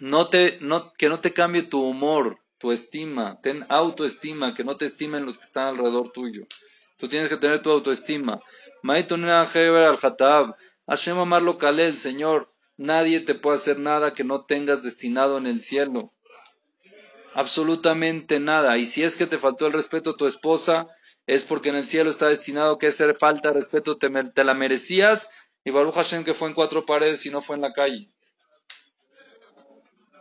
no 0.00 0.28
te, 0.28 0.58
no, 0.60 0.92
que 0.92 1.08
no 1.08 1.20
te 1.20 1.32
cambie 1.32 1.62
tu 1.62 1.82
humor, 1.82 2.38
tu 2.58 2.72
estima, 2.72 3.40
ten 3.40 3.64
autoestima, 3.68 4.54
que 4.54 4.64
no 4.64 4.76
te 4.76 4.86
estimen 4.86 5.24
los 5.24 5.38
que 5.38 5.44
están 5.44 5.68
alrededor 5.68 6.12
tuyo. 6.12 6.44
Tú 6.98 7.08
tienes 7.08 7.30
que 7.30 7.38
tener 7.38 7.62
tu 7.62 7.70
autoestima. 7.70 8.40
al 8.82 10.56
Hashem 10.86 11.18
amarlo 11.18 11.56
Kalel, 11.56 11.96
Señor, 11.96 12.50
nadie 12.80 13.20
te 13.20 13.34
puede 13.34 13.56
hacer 13.56 13.78
nada 13.78 14.14
que 14.14 14.24
no 14.24 14.46
tengas 14.46 14.82
destinado 14.82 15.36
en 15.36 15.46
el 15.46 15.60
cielo. 15.60 16.14
Absolutamente 17.34 18.40
nada. 18.40 18.78
Y 18.78 18.86
si 18.86 19.04
es 19.04 19.16
que 19.16 19.26
te 19.26 19.38
faltó 19.38 19.66
el 19.66 19.74
respeto 19.74 20.10
a 20.10 20.16
tu 20.16 20.26
esposa, 20.26 20.88
es 21.26 21.44
porque 21.44 21.68
en 21.68 21.76
el 21.76 21.86
cielo 21.86 22.08
está 22.08 22.28
destinado 22.28 22.78
que 22.78 22.86
esa 22.86 23.12
falta 23.14 23.48
de 23.48 23.54
respeto 23.54 23.98
te, 23.98 24.08
la 24.44 24.54
merecías. 24.54 25.30
Y 25.62 25.70
Baruch 25.70 25.94
Hashem 25.94 26.24
que 26.24 26.32
fue 26.32 26.48
en 26.48 26.54
cuatro 26.54 26.86
paredes 26.86 27.24
y 27.26 27.30
no 27.30 27.42
fue 27.42 27.56
en 27.56 27.62
la 27.62 27.74
calle. 27.74 28.08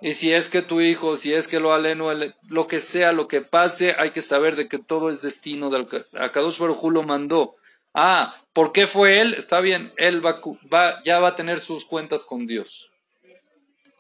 Y 0.02 0.14
si 0.14 0.34
es 0.34 0.50
que 0.50 0.62
tu 0.62 0.82
hijo, 0.82 1.16
si 1.16 1.34
es 1.34 1.48
que 1.48 1.62
lo 1.62 1.74
aleno, 1.74 2.12
lo 2.50 2.68
que 2.68 2.82
sea, 2.82 3.14
lo 3.14 3.30
que 3.30 3.40
pase, 3.40 3.96
hay 3.98 4.12
que 4.12 4.22
saber 4.22 4.58
de 4.58 4.68
que 4.68 4.80
todo 4.80 5.10
es 5.10 5.22
destino. 5.22 5.70
Del, 5.70 5.88
Akadosh 6.14 6.60
Baruj 6.60 6.92
lo 6.92 7.04
mandó. 7.04 7.56
Ah, 7.94 8.36
¿por 8.54 8.72
qué 8.72 8.88
fue 8.88 9.20
él? 9.20 9.34
Está 9.34 9.62
bien, 9.62 9.94
él 9.98 10.26
va, 10.26 11.02
ya 11.04 11.20
va 11.20 11.30
a 11.30 11.36
tener 11.36 11.60
sus 11.60 11.86
cuentas 11.86 12.26
con 12.26 12.48
Dios. 12.48 12.92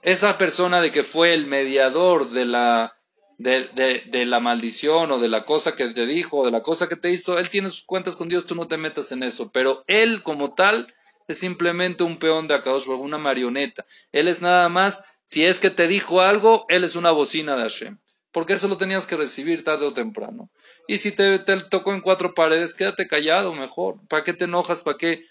Esa 0.01 0.37
persona 0.37 0.81
de 0.81 0.91
que 0.91 1.03
fue 1.03 1.33
el 1.33 1.45
mediador 1.45 2.29
de 2.29 2.45
la, 2.45 2.93
de, 3.37 3.69
de, 3.73 4.03
de, 4.05 4.25
la 4.25 4.39
maldición 4.39 5.11
o 5.11 5.19
de 5.19 5.27
la 5.27 5.43
cosa 5.43 5.75
que 5.75 5.87
te 5.87 6.05
dijo 6.05 6.37
o 6.37 6.45
de 6.45 6.51
la 6.51 6.63
cosa 6.63 6.87
que 6.87 6.95
te 6.95 7.09
hizo, 7.09 7.37
él 7.37 7.49
tiene 7.49 7.69
sus 7.69 7.83
cuentas 7.83 8.15
con 8.15 8.29
Dios, 8.29 8.45
tú 8.45 8.55
no 8.55 8.67
te 8.67 8.77
metas 8.77 9.11
en 9.11 9.23
eso. 9.23 9.51
Pero 9.51 9.83
él 9.87 10.23
como 10.23 10.53
tal 10.53 10.93
es 11.27 11.39
simplemente 11.39 12.03
un 12.03 12.17
peón 12.17 12.47
de 12.47 12.53
Akadosh 12.53 12.87
una 12.87 13.17
marioneta. 13.17 13.85
Él 14.11 14.27
es 14.27 14.41
nada 14.41 14.69
más 14.69 15.03
si 15.29 15.45
es 15.45 15.59
que 15.59 15.69
te 15.69 15.87
dijo 15.87 16.21
algo, 16.21 16.65
él 16.69 16.83
es 16.83 16.95
una 16.95 17.11
bocina 17.11 17.55
de 17.55 17.61
Hashem. 17.61 17.99
Porque 18.31 18.53
eso 18.53 18.67
lo 18.67 18.77
tenías 18.77 19.07
que 19.07 19.15
recibir 19.15 19.63
tarde 19.63 19.85
o 19.85 19.93
temprano. 19.93 20.49
Y 20.87 20.97
si 20.97 21.11
te, 21.11 21.39
tocó 21.39 21.93
en 21.93 22.01
cuatro 22.01 22.33
paredes, 22.33 22.73
quédate 22.73 23.07
callado 23.07 23.53
mejor. 23.53 23.95
¿Para 24.07 24.23
qué 24.23 24.33
te 24.33 24.45
enojas? 24.45 24.81
¿Para 24.81 24.97
qué? 24.97 25.23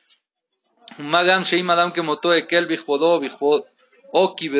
Magam 0.99 1.45
Madam 1.65 1.93
que 1.93 2.03
moto 2.03 2.35
ekel 2.35 2.67
oki 4.11 4.51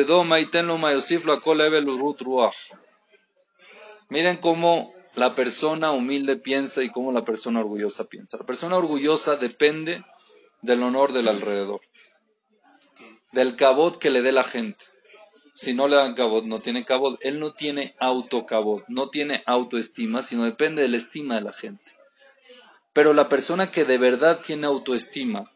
Miren 4.11 4.37
cómo 4.37 4.93
la 5.15 5.35
persona 5.35 5.91
humilde 5.91 6.37
piensa 6.37 6.83
y 6.83 6.89
cómo 6.89 7.11
la 7.11 7.25
persona 7.25 7.59
orgullosa 7.59 8.05
piensa. 8.05 8.37
La 8.37 8.45
persona 8.45 8.77
orgullosa 8.77 9.35
depende 9.35 10.03
del 10.61 10.81
honor 10.83 11.13
del 11.13 11.27
alrededor, 11.27 11.81
del 13.31 13.55
cabot 13.55 13.97
que 13.97 14.09
le 14.09 14.21
dé 14.21 14.31
la 14.31 14.43
gente 14.43 14.85
si 15.59 15.73
no 15.73 15.89
le 15.89 15.97
dan 15.97 16.13
cabot, 16.13 16.45
no 16.45 16.61
tiene 16.61 16.85
cabot. 16.85 17.19
Él 17.21 17.37
no 17.37 17.51
tiene 17.51 17.93
autocabot, 17.99 18.85
no 18.87 19.09
tiene 19.09 19.43
autoestima, 19.45 20.23
sino 20.23 20.45
depende 20.45 20.81
de 20.81 20.87
la 20.87 20.95
estima 20.95 21.35
de 21.35 21.41
la 21.41 21.51
gente. 21.51 21.83
Pero 22.93 23.11
la 23.11 23.27
persona 23.27 23.69
que 23.69 23.83
de 23.83 23.97
verdad 23.97 24.39
tiene 24.41 24.67
autoestima, 24.67 25.51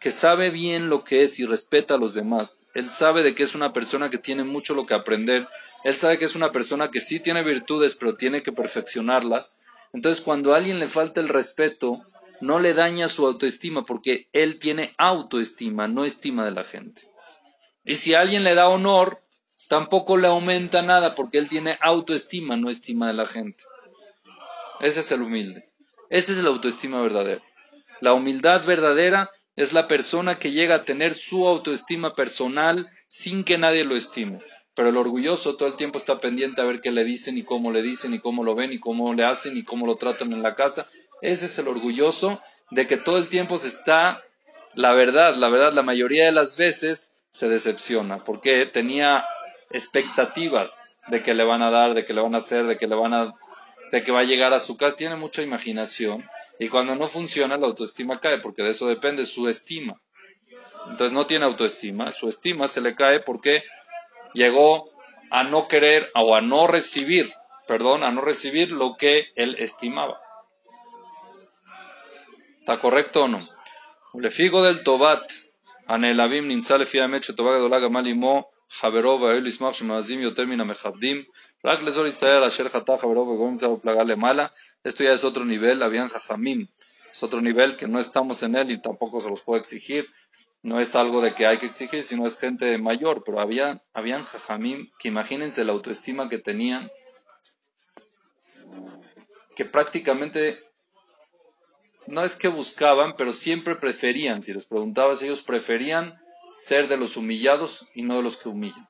que 0.00 0.10
sabe 0.10 0.50
bien 0.50 0.90
lo 0.90 1.02
que 1.02 1.22
es 1.22 1.40
y 1.40 1.46
respeta 1.46 1.94
a 1.94 1.96
los 1.96 2.12
demás, 2.12 2.68
él 2.74 2.90
sabe 2.90 3.22
de 3.22 3.34
que 3.34 3.42
es 3.42 3.54
una 3.54 3.72
persona 3.72 4.10
que 4.10 4.18
tiene 4.18 4.44
mucho 4.44 4.74
lo 4.74 4.84
que 4.84 4.92
aprender, 4.92 5.48
él 5.82 5.94
sabe 5.94 6.18
que 6.18 6.26
es 6.26 6.34
una 6.34 6.52
persona 6.52 6.90
que 6.90 7.00
sí 7.00 7.20
tiene 7.20 7.42
virtudes, 7.42 7.94
pero 7.94 8.16
tiene 8.16 8.42
que 8.42 8.52
perfeccionarlas. 8.52 9.62
Entonces, 9.94 10.22
cuando 10.22 10.52
a 10.52 10.58
alguien 10.58 10.78
le 10.78 10.88
falta 10.88 11.22
el 11.22 11.30
respeto, 11.30 12.02
no 12.42 12.60
le 12.60 12.74
daña 12.74 13.08
su 13.08 13.26
autoestima, 13.26 13.86
porque 13.86 14.28
él 14.34 14.58
tiene 14.58 14.92
autoestima, 14.98 15.88
no 15.88 16.04
estima 16.04 16.44
de 16.44 16.50
la 16.50 16.64
gente. 16.64 17.09
Y 17.90 17.96
si 17.96 18.14
alguien 18.14 18.44
le 18.44 18.54
da 18.54 18.68
honor, 18.68 19.18
tampoco 19.66 20.16
le 20.16 20.28
aumenta 20.28 20.80
nada 20.80 21.16
porque 21.16 21.38
él 21.38 21.48
tiene 21.48 21.76
autoestima, 21.80 22.56
no 22.56 22.70
estima 22.70 23.08
de 23.08 23.14
la 23.14 23.26
gente. 23.26 23.64
Ese 24.78 25.00
es 25.00 25.10
el 25.10 25.22
humilde. 25.22 25.68
Esa 26.08 26.30
es 26.30 26.38
la 26.38 26.50
autoestima 26.50 27.02
verdadera. 27.02 27.42
La 28.00 28.12
humildad 28.12 28.64
verdadera 28.64 29.28
es 29.56 29.72
la 29.72 29.88
persona 29.88 30.38
que 30.38 30.52
llega 30.52 30.76
a 30.76 30.84
tener 30.84 31.14
su 31.14 31.48
autoestima 31.48 32.14
personal 32.14 32.88
sin 33.08 33.42
que 33.42 33.58
nadie 33.58 33.82
lo 33.82 33.96
estime. 33.96 34.38
Pero 34.76 34.90
el 34.90 34.96
orgulloso 34.96 35.56
todo 35.56 35.68
el 35.68 35.74
tiempo 35.74 35.98
está 35.98 36.20
pendiente 36.20 36.62
a 36.62 36.66
ver 36.66 36.80
qué 36.80 36.92
le 36.92 37.02
dicen 37.02 37.38
y 37.38 37.42
cómo 37.42 37.72
le 37.72 37.82
dicen 37.82 38.14
y 38.14 38.20
cómo 38.20 38.44
lo 38.44 38.54
ven 38.54 38.72
y 38.72 38.78
cómo 38.78 39.12
le 39.14 39.24
hacen 39.24 39.56
y 39.56 39.64
cómo 39.64 39.88
lo 39.88 39.96
tratan 39.96 40.32
en 40.32 40.44
la 40.44 40.54
casa. 40.54 40.86
Ese 41.22 41.46
es 41.46 41.58
el 41.58 41.66
orgulloso 41.66 42.40
de 42.70 42.86
que 42.86 42.98
todo 42.98 43.18
el 43.18 43.26
tiempo 43.26 43.58
se 43.58 43.66
está, 43.66 44.22
la 44.74 44.92
verdad, 44.92 45.34
la 45.34 45.48
verdad, 45.48 45.72
la 45.72 45.82
mayoría 45.82 46.26
de 46.26 46.32
las 46.32 46.56
veces 46.56 47.16
se 47.30 47.48
decepciona 47.48 48.24
porque 48.24 48.66
tenía 48.66 49.24
expectativas 49.70 50.90
de 51.08 51.22
que 51.22 51.34
le 51.34 51.44
van 51.44 51.62
a 51.62 51.70
dar, 51.70 51.94
de 51.94 52.04
que 52.04 52.12
le 52.12 52.20
van 52.20 52.34
a 52.34 52.38
hacer, 52.38 52.66
de 52.66 52.76
que 52.76 52.86
le 52.86 52.96
van 52.96 53.14
a 53.14 53.34
de 53.90 54.04
que 54.04 54.12
va 54.12 54.20
a 54.20 54.24
llegar 54.24 54.52
a 54.52 54.60
su 54.60 54.76
casa, 54.76 54.94
tiene 54.94 55.16
mucha 55.16 55.42
imaginación 55.42 56.24
y 56.60 56.68
cuando 56.68 56.94
no 56.94 57.08
funciona 57.08 57.56
la 57.56 57.66
autoestima 57.66 58.20
cae 58.20 58.38
porque 58.38 58.62
de 58.62 58.70
eso 58.70 58.86
depende 58.86 59.24
su 59.24 59.48
estima. 59.48 60.00
Entonces 60.88 61.12
no 61.12 61.26
tiene 61.26 61.44
autoestima, 61.44 62.12
su 62.12 62.28
estima 62.28 62.68
se 62.68 62.80
le 62.80 62.94
cae 62.94 63.20
porque 63.20 63.64
llegó 64.32 64.90
a 65.30 65.44
no 65.44 65.68
querer 65.68 66.10
o 66.14 66.34
a 66.34 66.40
no 66.40 66.66
recibir, 66.66 67.32
perdón, 67.66 68.02
a 68.04 68.10
no 68.10 68.20
recibir 68.20 68.70
lo 68.72 68.96
que 68.96 69.28
él 69.34 69.56
estimaba. 69.58 70.20
¿Está 72.60 72.78
correcto 72.78 73.24
o 73.24 73.28
no? 73.28 73.40
Le 74.14 74.30
figo 74.30 74.62
del 74.62 74.82
Tobat, 74.82 75.22
הנעלבים 75.89 76.47
נמצא 76.47 76.77
לפי 76.77 77.01
האמת 77.01 77.23
שטובה 77.23 77.57
גדולה 77.57 77.79
גמל 77.79 78.05
עמו 78.05 78.49
חברו 78.69 79.21
והיו 79.21 79.41
לשמוח 79.41 79.73
שמעזים 79.73 80.19
יותר 80.19 80.45
מן 80.45 80.61
המכבדים 80.61 81.23
רק 81.65 81.83
לזו 81.83 82.03
להצטער 82.03 82.47
אשר 82.47 82.69
חטא 82.69 82.97
חברו 82.97 83.27
וגורם 83.27 83.51
נמצא 83.51 83.67
בפלגה 83.67 84.03
למעלה 84.03 84.45
esto 84.87 85.03
ya 85.03 85.13
es 85.13 85.23
otro 85.23 85.45
nivel, 85.45 85.81
habían 85.83 86.09
jajamim 86.09 86.67
es 87.13 87.23
otro 87.23 87.41
nivel 87.41 87.75
que 87.77 87.87
no 87.87 87.99
estamos 87.99 88.43
en 88.43 88.55
él 88.55 88.71
y 88.71 88.81
tampoco 88.81 89.21
se 89.21 89.29
los 89.29 89.41
puedo 89.41 89.59
exigir 89.59 90.05
no 90.65 90.79
es 90.79 90.95
algo 90.95 91.21
de 91.21 91.35
que 91.35 91.45
hay 91.45 91.59
que 91.59 91.67
exigir, 91.67 92.01
sino 92.01 92.25
es 92.25 92.39
gente 92.39 92.79
mayor, 92.79 93.23
pero 93.23 93.39
había, 93.39 93.83
habían 93.93 94.23
jajamim 94.23 94.89
que 94.97 95.09
imagínense 95.09 95.63
la 95.63 95.73
autoestima 95.73 96.27
que 96.27 96.39
tenían, 96.39 96.89
que 99.55 99.65
prácticamente 99.65 100.63
no 102.06 102.24
es 102.24 102.36
que 102.36 102.48
buscaban, 102.48 103.14
pero 103.16 103.32
siempre 103.32 103.76
preferían, 103.76 104.42
si 104.42 104.52
les 104.52 104.64
preguntabas, 104.64 105.22
ellos 105.22 105.42
preferían 105.42 106.20
ser 106.52 106.88
de 106.88 106.96
los 106.96 107.16
humillados 107.16 107.88
y 107.94 108.02
no 108.02 108.16
de 108.16 108.22
los 108.22 108.36
que 108.36 108.48
humillan. 108.48 108.88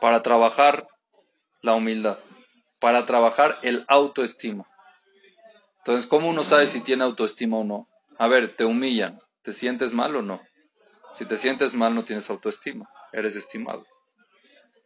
Para 0.00 0.22
trabajar 0.22 0.86
la 1.60 1.74
humildad, 1.74 2.18
para 2.80 3.06
trabajar 3.06 3.56
el 3.62 3.84
autoestima. 3.88 4.66
Entonces, 5.78 6.06
¿cómo 6.06 6.28
uno 6.28 6.44
sabe 6.44 6.66
si 6.66 6.80
tiene 6.80 7.04
autoestima 7.04 7.58
o 7.58 7.64
no? 7.64 7.88
A 8.18 8.28
ver, 8.28 8.56
te 8.56 8.64
humillan, 8.64 9.20
¿te 9.42 9.52
sientes 9.52 9.92
mal 9.92 10.14
o 10.16 10.22
no? 10.22 10.40
Si 11.12 11.24
te 11.24 11.36
sientes 11.36 11.74
mal, 11.74 11.94
no 11.94 12.04
tienes 12.04 12.30
autoestima, 12.30 12.88
eres 13.12 13.36
estimado. 13.36 13.86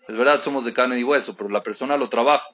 Es 0.08 0.16
verdad, 0.16 0.40
somos 0.40 0.64
de 0.64 0.72
carne 0.72 0.98
y 0.98 1.04
hueso, 1.04 1.36
pero 1.36 1.48
la 1.48 1.62
persona 1.62 1.96
lo 1.96 2.08
trabaja 2.08 2.46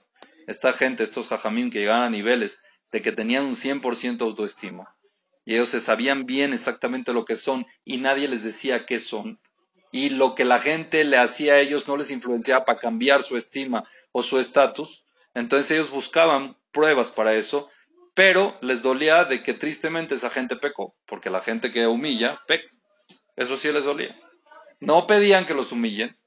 esta 0.46 0.72
gente, 0.72 1.02
estos 1.02 1.28
jajamim 1.28 1.70
que 1.70 1.80
llegaban 1.80 2.02
a 2.02 2.10
niveles 2.10 2.62
de 2.90 3.02
que 3.02 3.12
tenían 3.12 3.44
un 3.44 3.56
100% 3.56 4.20
autoestima. 4.22 4.96
Y 5.44 5.54
ellos 5.54 5.70
se 5.70 5.80
sabían 5.80 6.24
bien 6.24 6.52
exactamente 6.52 7.12
lo 7.12 7.24
que 7.24 7.34
son 7.34 7.66
y 7.84 7.96
nadie 7.96 8.28
les 8.28 8.44
decía 8.44 8.86
qué 8.86 8.98
son. 8.98 9.40
Y 9.90 10.10
lo 10.10 10.34
que 10.34 10.44
la 10.44 10.60
gente 10.60 11.04
le 11.04 11.18
hacía 11.18 11.54
a 11.54 11.58
ellos 11.58 11.88
no 11.88 11.96
les 11.96 12.10
influenciaba 12.10 12.64
para 12.64 12.78
cambiar 12.78 13.22
su 13.22 13.36
estima 13.36 13.84
o 14.12 14.22
su 14.22 14.38
estatus. 14.38 15.04
Entonces 15.34 15.70
ellos 15.72 15.90
buscaban 15.90 16.56
pruebas 16.70 17.10
para 17.10 17.34
eso, 17.34 17.68
pero 18.14 18.56
les 18.60 18.82
dolía 18.82 19.24
de 19.24 19.42
que 19.42 19.54
tristemente 19.54 20.14
esa 20.14 20.30
gente 20.30 20.56
pecó, 20.56 20.94
porque 21.06 21.30
la 21.30 21.40
gente 21.40 21.72
que 21.72 21.86
humilla 21.86 22.40
peca. 22.46 22.70
Eso 23.36 23.56
sí 23.56 23.72
les 23.72 23.84
dolía. 23.84 24.16
no 24.80 25.06
pedían 25.06 25.46
que 25.46 25.54
los 25.54 25.72
humillen, 25.72 26.18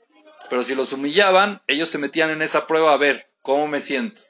pero 0.50 0.64
si 0.64 0.76
los 0.76 0.94
humillaban, 0.94 1.62
ellos 1.68 1.90
se 1.90 1.98
metían 1.98 2.30
en 2.30 2.42
esa 2.42 2.68
prueba 2.68 2.94
a 2.94 2.98
ver 2.98 3.30
cómo 3.46 3.68
me 3.68 3.80
siento. 3.80 4.24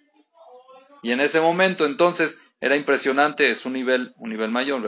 Y 1.01 1.12
en 1.12 1.22
ese 1.22 1.39
momento, 1.39 1.86
entonces, 1.86 2.38
era 2.60 2.75
impresionante, 2.75 3.50
es 3.50 3.65
un 3.65 3.74
nivel, 3.74 4.13
un 4.17 4.29
nivel 4.29 4.51
mayor. 4.51 4.81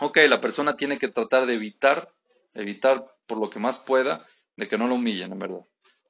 Ok, 0.00 0.18
la 0.28 0.40
persona 0.40 0.76
tiene 0.76 0.98
que 0.98 1.08
tratar 1.08 1.46
de 1.46 1.54
evitar, 1.54 2.12
evitar 2.54 3.04
por 3.26 3.38
lo 3.38 3.48
que 3.48 3.60
más 3.60 3.78
pueda, 3.78 4.26
de 4.56 4.66
que 4.66 4.78
no 4.78 4.88
lo 4.88 4.96
humillen, 4.96 5.32
en 5.32 5.38
verdad. 5.38 5.60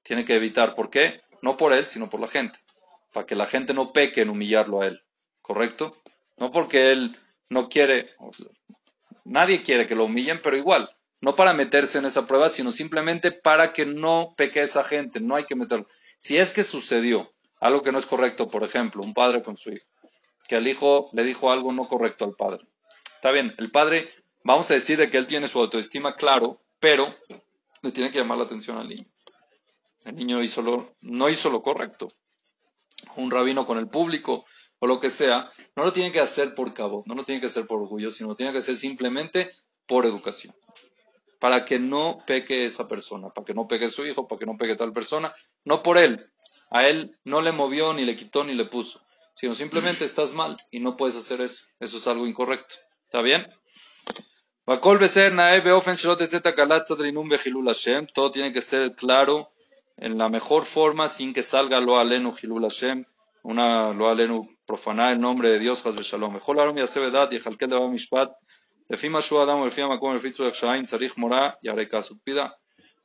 Tiene 0.05 0.25
que 0.25 0.37
evitar, 0.37 0.75
¿por 0.75 0.89
qué? 0.89 1.21
No 1.43 1.57
por 1.57 1.75
él, 1.75 1.87
sino 1.87 2.09
por 2.09 2.21
la 2.21 2.29
gente. 2.29 2.59
Para 3.12 3.27
que 3.27 3.35
la 3.35 3.47
gente 3.47 3.75
no 3.75 3.93
peque 3.93 4.23
en 4.23 4.31
humillarlo 4.31 4.81
a 4.81 4.87
él. 4.87 5.03
¿Correcto? 5.43 5.97
No 6.40 6.50
porque 6.50 6.90
él 6.90 7.16
no 7.50 7.68
quiere, 7.68 8.11
nadie 9.25 9.62
quiere 9.62 9.87
que 9.87 9.94
lo 9.94 10.06
humillen, 10.06 10.40
pero 10.42 10.56
igual, 10.56 10.90
no 11.20 11.35
para 11.35 11.52
meterse 11.52 11.99
en 11.99 12.06
esa 12.06 12.26
prueba, 12.26 12.49
sino 12.49 12.73
simplemente 12.73 13.30
para 13.30 13.73
que 13.73 13.85
no 13.85 14.35
peque 14.37 14.62
esa 14.62 14.82
gente, 14.82 15.20
no 15.20 15.37
hay 15.37 15.44
que 15.44 15.54
meterlo. 15.54 15.87
Si 16.18 16.38
es 16.38 16.50
que 16.50 16.64
sucedió 16.64 17.30
algo 17.61 17.82
que 17.82 17.92
no 17.92 17.99
es 17.99 18.06
correcto, 18.06 18.49
por 18.49 18.64
ejemplo, 18.64 19.02
un 19.02 19.12
padre 19.12 19.42
con 19.42 19.59
su 19.59 19.70
hijo, 19.70 19.87
que 20.49 20.56
el 20.56 20.66
hijo 20.66 21.11
le 21.12 21.25
dijo 21.25 21.52
algo 21.52 21.73
no 21.73 21.87
correcto 21.87 22.25
al 22.25 22.35
padre. 22.35 22.66
Está 23.14 23.30
bien, 23.32 23.54
el 23.59 23.70
padre, 23.70 24.09
vamos 24.42 24.70
a 24.70 24.75
decir 24.75 24.99
de 24.99 25.11
que 25.11 25.18
él 25.18 25.26
tiene 25.26 25.47
su 25.47 25.61
autoestima 25.61 26.16
claro, 26.16 26.59
pero 26.80 27.14
le 27.82 27.92
tiene 27.92 28.11
que 28.11 28.18
llamar 28.18 28.38
la 28.38 28.44
atención 28.44 28.78
al 28.78 28.88
niño. 28.88 29.04
El 30.06 30.16
niño 30.16 30.42
hizo 30.42 30.62
lo, 30.62 30.97
no 31.02 31.28
hizo 31.28 31.50
lo 31.50 31.62
correcto. 31.62 32.09
Un 33.16 33.30
rabino 33.30 33.66
con 33.66 33.76
el 33.76 33.88
público 33.88 34.47
o 34.81 34.87
lo 34.87 34.99
que 34.99 35.11
sea, 35.11 35.51
no 35.77 35.85
lo 35.85 35.93
tiene 35.93 36.11
que 36.11 36.21
hacer 36.21 36.55
por 36.55 36.75
cabo, 36.75 37.05
no 37.07 37.15
lo 37.15 37.25
tiene 37.25 37.41
que 37.41 37.47
hacer 37.47 37.67
por 37.67 37.81
orgullo, 37.81 38.11
sino 38.11 38.31
lo 38.31 38.37
tiene 38.37 38.53
que 38.53 38.59
hacer 38.59 38.75
simplemente 38.77 39.53
por 39.87 40.07
educación. 40.07 40.55
Para 41.39 41.65
que 41.65 41.79
no 41.79 42.23
peque 42.27 42.65
esa 42.65 42.89
persona, 42.89 43.29
para 43.29 43.45
que 43.45 43.55
no 43.55 43.69
peque 43.69 43.89
su 43.89 44.05
hijo, 44.07 44.27
para 44.27 44.39
que 44.39 44.47
no 44.47 44.57
peque 44.57 44.77
tal 44.77 44.93
persona, 44.93 45.33
no 45.65 45.83
por 45.83 45.97
él. 45.99 46.27
A 46.71 46.87
él 46.87 47.19
no 47.25 47.43
le 47.43 47.53
movió, 47.53 47.93
ni 47.93 48.05
le 48.05 48.17
quitó, 48.17 48.45
ni 48.45 48.55
le 48.55 48.65
puso, 48.65 49.01
sino 49.35 49.55
simplemente 49.55 50.05
estás 50.05 50.33
mal 50.33 50.57
y 50.71 50.81
no 50.81 50.97
puedes 50.97 51.17
hacer 51.17 51.41
eso. 51.41 51.65
Eso 51.79 51.99
es 51.99 52.07
algo 52.07 52.27
incorrecto. 52.27 52.75
¿Está 53.05 53.23
bien? 53.23 53.47
Todo 58.15 58.31
tiene 58.31 58.53
que 58.53 58.63
ser 58.63 58.95
claro 58.95 59.51
en 59.97 60.17
la 60.17 60.29
mejor 60.29 60.65
forma 60.65 61.09
sin 61.09 61.35
que 61.35 61.43
salga 61.43 61.81
lo 61.81 61.99
alenu 61.99 62.33
Hilul 62.41 62.69
una 63.43 63.93
lo 63.93 64.09
alenu 64.09 64.49
profanar 64.71 65.12
el 65.12 65.21
nombre 65.21 65.50
de 65.50 65.59
Dios, 65.59 65.85
Haz 65.85 65.97
Shalom. 65.97 66.35
Mejor 66.35 66.61
arom 66.61 66.79
y 66.79 66.81
asevedat 66.81 67.33
y 67.33 67.41
jalkel 67.41 67.71
de 67.71 67.89
mishpat, 67.89 68.31
lefima 68.89 69.21
shu 69.21 69.41
adam, 69.41 69.65
lefima 69.65 69.89
makom, 69.89 70.15
lefitzu 70.15 70.45
yakshaim, 70.45 70.87
tzarich 70.87 71.17
mora 71.17 71.59
y 71.61 71.69
arekas. 71.69 72.15
Pida 72.23 72.57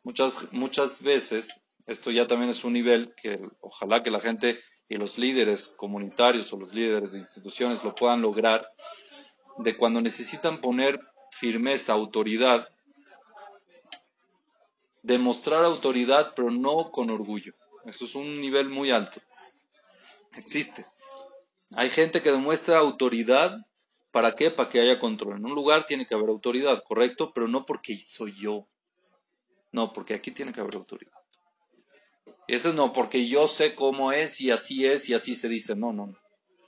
muchas, 0.04 0.54
muchas 0.54 1.02
veces, 1.02 1.66
esto 1.88 2.12
ya 2.12 2.28
también 2.28 2.52
es 2.52 2.64
un 2.64 2.74
nivel 2.74 3.16
que 3.20 3.40
ojalá 3.62 4.04
que 4.04 4.12
la 4.12 4.20
gente 4.20 4.60
y 4.88 4.98
los 4.98 5.18
líderes 5.18 5.74
comunitarios 5.76 6.54
o 6.54 6.58
los 6.60 6.72
líderes 6.72 7.14
de 7.14 7.18
instituciones 7.18 7.84
lo 7.84 7.96
puedan 7.96 8.22
lograr, 8.22 8.68
de 9.58 9.76
cuando 9.76 10.02
necesitan 10.02 10.62
poner 10.62 11.00
firmeza, 11.32 11.94
autoridad, 11.94 12.70
demostrar 15.02 15.66
autoridad, 15.66 16.34
pero 16.36 16.52
no 16.52 16.92
con 16.92 17.10
orgullo. 17.10 17.54
Eso 17.86 18.06
es 18.06 18.14
un 18.14 18.40
nivel 18.40 18.70
muy 18.70 18.92
alto. 18.92 19.20
Existe. 20.38 20.86
Hay 21.76 21.90
gente 21.90 22.22
que 22.22 22.32
demuestra 22.32 22.80
autoridad. 22.80 23.58
¿Para 24.12 24.36
qué? 24.36 24.50
Para 24.50 24.70
que 24.70 24.80
haya 24.80 24.98
control. 24.98 25.38
En 25.38 25.46
un 25.46 25.56
lugar 25.56 25.86
tiene 25.86 26.06
que 26.06 26.16
haber 26.16 26.30
autoridad, 26.30 26.82
correcto, 26.88 27.34
pero 27.34 27.50
no 27.50 27.66
porque 27.66 28.00
soy 28.00 28.34
yo. 28.34 28.66
No, 29.74 29.92
porque 29.92 30.14
aquí 30.14 30.32
tiene 30.32 30.54
que 30.54 30.62
haber 30.62 30.76
autoridad. 30.76 31.12
Eso 32.48 32.72
no, 32.72 32.94
porque 32.94 33.28
yo 33.28 33.48
sé 33.48 33.76
cómo 33.76 34.14
es 34.14 34.40
y 34.40 34.52
así 34.52 34.86
es 34.86 35.10
y 35.10 35.14
así 35.14 35.34
se 35.34 35.50
dice. 35.50 35.76
No, 35.76 35.92
no, 35.92 36.08
no. 36.08 36.18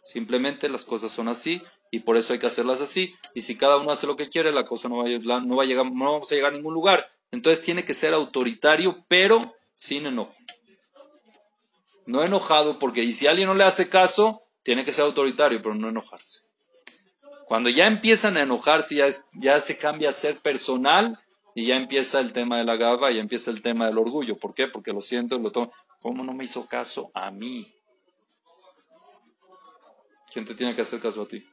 Simplemente 0.03 0.67
las 0.67 0.83
cosas 0.83 1.11
son 1.11 1.29
así 1.29 1.61
y 1.89 1.99
por 1.99 2.17
eso 2.17 2.33
hay 2.33 2.39
que 2.39 2.47
hacerlas 2.47 2.81
así. 2.81 3.15
Y 3.33 3.41
si 3.41 3.57
cada 3.57 3.77
uno 3.77 3.91
hace 3.91 4.07
lo 4.07 4.17
que 4.17 4.29
quiere, 4.29 4.51
la 4.51 4.65
cosa 4.65 4.89
no 4.89 4.97
va 4.97 5.05
a, 5.05 5.39
no 5.39 5.55
va 5.55 5.63
a 5.63 5.65
llegar, 5.65 5.85
no 5.85 6.13
vamos 6.13 6.29
a 6.31 6.35
llegar 6.35 6.51
a 6.51 6.55
ningún 6.55 6.73
lugar. 6.73 7.07
Entonces 7.31 7.63
tiene 7.63 7.85
que 7.85 7.93
ser 7.93 8.13
autoritario, 8.13 9.05
pero 9.07 9.39
sin 9.75 10.05
enojo. 10.05 10.33
No 12.05 12.23
enojado, 12.23 12.79
porque 12.79 13.03
y 13.03 13.13
si 13.13 13.27
alguien 13.27 13.47
no 13.47 13.55
le 13.55 13.63
hace 13.63 13.89
caso, 13.89 14.41
tiene 14.67 14.83
que 14.83 14.91
ser 14.91 15.05
autoritario, 15.05 15.61
pero 15.61 15.75
no 15.75 15.87
enojarse. 15.87 16.41
Cuando 17.45 17.69
ya 17.69 17.87
empiezan 17.87 18.35
a 18.35 18.41
enojarse, 18.41 18.95
ya, 18.95 19.07
ya 19.31 19.61
se 19.61 19.77
cambia 19.77 20.09
a 20.09 20.11
ser 20.11 20.41
personal 20.41 21.17
y 21.55 21.67
ya 21.67 21.77
empieza 21.77 22.19
el 22.19 22.33
tema 22.33 22.57
de 22.57 22.65
la 22.65 22.75
gaba, 22.75 23.09
ya 23.09 23.21
empieza 23.21 23.49
el 23.49 23.61
tema 23.61 23.85
del 23.85 23.97
orgullo. 23.97 24.37
¿Por 24.37 24.53
qué? 24.53 24.67
Porque 24.67 24.91
lo 24.91 24.99
siento, 24.99 25.39
lo 25.39 25.53
tomo. 25.53 25.71
¿Cómo 26.01 26.21
no 26.25 26.33
me 26.33 26.43
hizo 26.43 26.67
caso 26.67 27.09
a 27.13 27.31
mí? 27.31 27.73
¿Quién 30.33 30.43
te 30.43 30.53
tiene 30.53 30.75
que 30.75 30.81
hacer 30.81 30.99
caso 30.99 31.21
a 31.21 31.27
ti? 31.29 31.47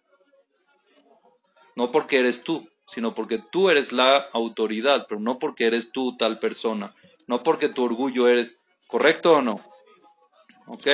No 1.77 1.93
porque 1.93 2.19
eres 2.19 2.43
tú, 2.43 2.69
sino 2.89 3.15
porque 3.15 3.39
tú 3.39 3.71
eres 3.71 3.93
la 3.93 4.29
autoridad, 4.33 5.07
pero 5.09 5.21
no 5.21 5.39
porque 5.39 5.67
eres 5.67 5.93
tú 5.93 6.17
tal 6.17 6.41
persona, 6.41 6.91
no 7.29 7.45
porque 7.45 7.69
tu 7.69 7.85
orgullo 7.85 8.27
eres, 8.27 8.61
¿correcto 8.89 9.35
o 9.35 9.41
no? 9.41 9.61
¿Ok? 10.67 10.89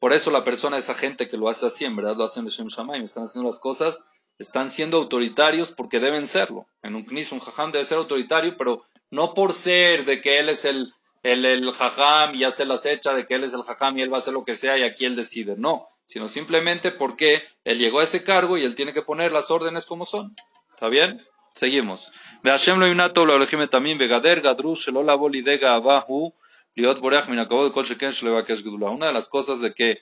Por 0.00 0.12
eso 0.12 0.30
la 0.30 0.44
persona, 0.44 0.78
esa 0.78 0.94
gente 0.94 1.28
que 1.28 1.36
lo 1.36 1.48
hace 1.48 1.66
así, 1.66 1.84
en 1.84 1.96
verdad 1.96 2.16
lo 2.16 2.24
hacen 2.24 2.46
Shem 2.46 2.68
Shamayim, 2.68 3.04
están 3.04 3.24
haciendo 3.24 3.50
las 3.50 3.58
cosas, 3.58 4.04
están 4.38 4.70
siendo 4.70 4.98
autoritarios 4.98 5.72
porque 5.72 5.98
deben 6.00 6.26
serlo. 6.26 6.66
En 6.82 6.94
un 6.94 7.04
knis, 7.04 7.32
un 7.32 7.40
jajam 7.40 7.72
debe 7.72 7.84
ser 7.84 7.98
autoritario, 7.98 8.56
pero 8.56 8.84
no 9.10 9.34
por 9.34 9.52
ser 9.52 10.04
de 10.04 10.20
que 10.20 10.38
él 10.38 10.48
es 10.48 10.64
el, 10.64 10.92
el, 11.22 11.44
el 11.44 11.72
jajam 11.72 12.34
y 12.34 12.44
hace 12.44 12.64
las 12.64 12.86
hechas, 12.86 13.16
de 13.16 13.26
que 13.26 13.34
él 13.34 13.44
es 13.44 13.54
el 13.54 13.62
jajam 13.62 13.98
y 13.98 14.02
él 14.02 14.12
va 14.12 14.16
a 14.16 14.18
hacer 14.18 14.34
lo 14.34 14.44
que 14.44 14.54
sea 14.54 14.78
y 14.78 14.84
aquí 14.84 15.04
él 15.04 15.16
decide. 15.16 15.56
No, 15.56 15.88
sino 16.06 16.28
simplemente 16.28 16.92
porque 16.92 17.42
él 17.64 17.78
llegó 17.78 18.00
a 18.00 18.04
ese 18.04 18.22
cargo 18.22 18.56
y 18.56 18.64
él 18.64 18.74
tiene 18.76 18.92
que 18.92 19.02
poner 19.02 19.32
las 19.32 19.50
órdenes 19.50 19.86
como 19.86 20.04
son. 20.04 20.34
¿Está 20.70 20.88
bien? 20.88 21.26
Seguimos. 21.54 22.12
Una 26.78 26.94
de 29.06 29.12
las 29.12 29.28
cosas 29.28 29.60
de 29.60 29.74
que 29.74 29.98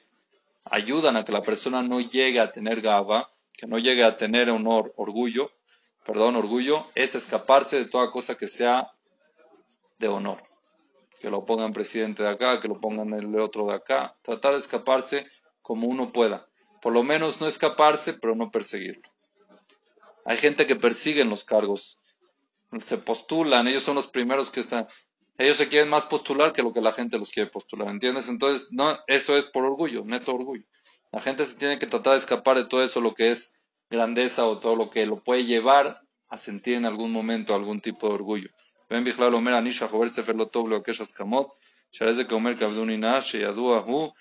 ayudan 0.66 1.16
a 1.16 1.24
que 1.24 1.32
la 1.32 1.42
persona 1.42 1.82
no 1.82 2.02
llegue 2.02 2.38
a 2.38 2.52
tener 2.52 2.82
gaba, 2.82 3.30
que 3.54 3.66
no 3.66 3.78
llegue 3.78 4.04
a 4.04 4.18
tener 4.18 4.50
honor, 4.50 4.92
orgullo, 4.96 5.50
perdón, 6.04 6.36
orgullo, 6.36 6.86
es 6.94 7.14
escaparse 7.14 7.78
de 7.78 7.86
toda 7.86 8.10
cosa 8.10 8.36
que 8.36 8.46
sea 8.46 8.92
de 9.98 10.08
honor. 10.08 10.42
Que 11.18 11.30
lo 11.30 11.46
pongan 11.46 11.72
presidente 11.72 12.22
de 12.22 12.28
acá, 12.28 12.60
que 12.60 12.68
lo 12.68 12.78
pongan 12.78 13.14
el 13.14 13.34
otro 13.40 13.68
de 13.68 13.74
acá. 13.74 14.14
Tratar 14.20 14.52
de 14.52 14.58
escaparse 14.58 15.26
como 15.62 15.86
uno 15.86 16.12
pueda. 16.12 16.46
Por 16.82 16.92
lo 16.92 17.02
menos 17.02 17.40
no 17.40 17.46
escaparse, 17.46 18.12
pero 18.12 18.34
no 18.34 18.50
perseguirlo. 18.50 19.08
Hay 20.26 20.36
gente 20.36 20.66
que 20.66 20.76
persiguen 20.76 21.30
los 21.30 21.42
cargos, 21.42 21.98
se 22.80 22.98
postulan, 22.98 23.66
ellos 23.66 23.82
son 23.82 23.94
los 23.94 24.08
primeros 24.08 24.50
que 24.50 24.60
están, 24.60 24.86
ellos 25.38 25.56
se 25.56 25.68
quieren 25.68 25.90
más 25.90 26.04
postular 26.04 26.52
que 26.52 26.62
lo 26.62 26.72
que 26.72 26.80
la 26.80 26.92
gente 26.92 27.18
los 27.18 27.30
quiere 27.30 27.50
postular, 27.50 27.88
¿entiendes? 27.88 28.28
Entonces, 28.28 28.68
no, 28.70 28.98
eso 29.06 29.36
es 29.36 29.46
por 29.46 29.64
orgullo, 29.64 30.04
neto 30.04 30.34
orgullo. 30.34 30.64
La 31.12 31.20
gente 31.20 31.44
se 31.44 31.58
tiene 31.58 31.78
que 31.78 31.86
tratar 31.86 32.14
de 32.14 32.20
escapar 32.20 32.56
de 32.56 32.64
todo 32.64 32.82
eso, 32.82 33.00
lo 33.00 33.14
que 33.14 33.30
es 33.30 33.60
grandeza 33.90 34.46
o 34.46 34.58
todo 34.58 34.76
lo 34.76 34.90
que 34.90 35.06
lo 35.06 35.22
puede 35.22 35.44
llevar 35.44 36.00
a 36.28 36.36
sentir 36.36 36.74
en 36.74 36.86
algún 36.86 37.12
momento 37.12 37.54
algún 37.54 37.80
tipo 37.80 38.08
de 38.08 38.14
orgullo. 38.14 38.50
Ven, 38.88 39.04
Omer, 39.18 39.54
Anisha, 39.54 39.88
Jover, 39.88 40.10
Hu, 43.86 44.14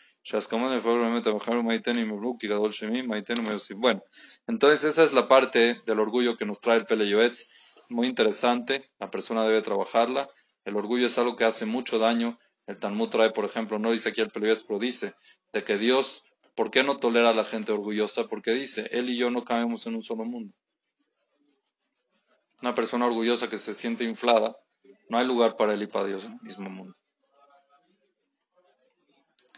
Bueno, 3.76 4.04
entonces 4.48 4.84
esa 4.84 5.04
es 5.04 5.14
la 5.14 5.28
parte 5.28 5.82
del 5.86 6.00
orgullo 6.00 6.36
que 6.36 6.46
nos 6.46 6.60
trae 6.60 6.78
el 6.78 6.86
Peleyoetz. 6.86 7.52
Muy 7.90 8.08
interesante, 8.08 8.90
la 9.00 9.12
persona 9.12 9.44
debe 9.44 9.62
trabajarla 9.62 10.28
el 10.66 10.76
orgullo 10.76 11.06
es 11.06 11.18
algo 11.18 11.36
que 11.36 11.46
hace 11.46 11.66
mucho 11.66 12.00
daño, 12.00 12.38
el 12.68 12.78
Talmud 12.80 13.10
trae, 13.10 13.30
por 13.30 13.46
ejemplo, 13.46 13.80
no 13.80 13.92
dice 13.92 14.10
aquí 14.10 14.22
el 14.22 14.32
Pele 14.32 14.48
Yoetz, 14.48 14.64
pero 14.64 14.80
dice 14.80 15.14
de 15.54 15.64
que 15.64 15.78
Dios, 15.78 16.24
¿por 16.56 16.72
qué 16.72 16.84
no 16.84 16.98
tolera 16.98 17.30
a 17.30 17.34
la 17.34 17.46
gente 17.46 17.72
orgullosa? 17.72 18.28
Porque 18.28 18.52
dice, 18.52 18.90
Él 18.92 19.10
y 19.10 19.18
yo 19.18 19.30
no 19.30 19.46
cabemos 19.46 19.86
en 19.88 19.96
un 19.96 20.04
solo 20.04 20.26
mundo. 20.26 20.54
Una 22.62 22.74
persona 22.74 23.06
orgullosa 23.06 23.50
que 23.50 23.58
se 23.58 23.74
siente 23.74 24.04
inflada, 24.04 24.58
no 25.10 25.18
hay 25.18 25.26
lugar 25.26 25.56
para 25.56 25.74
él 25.74 25.84
y 25.84 25.88
para 25.88 26.08
Dios 26.08 26.26
en 26.26 26.34
el 26.34 26.42
mismo 26.42 26.70
mundo. 26.70 26.96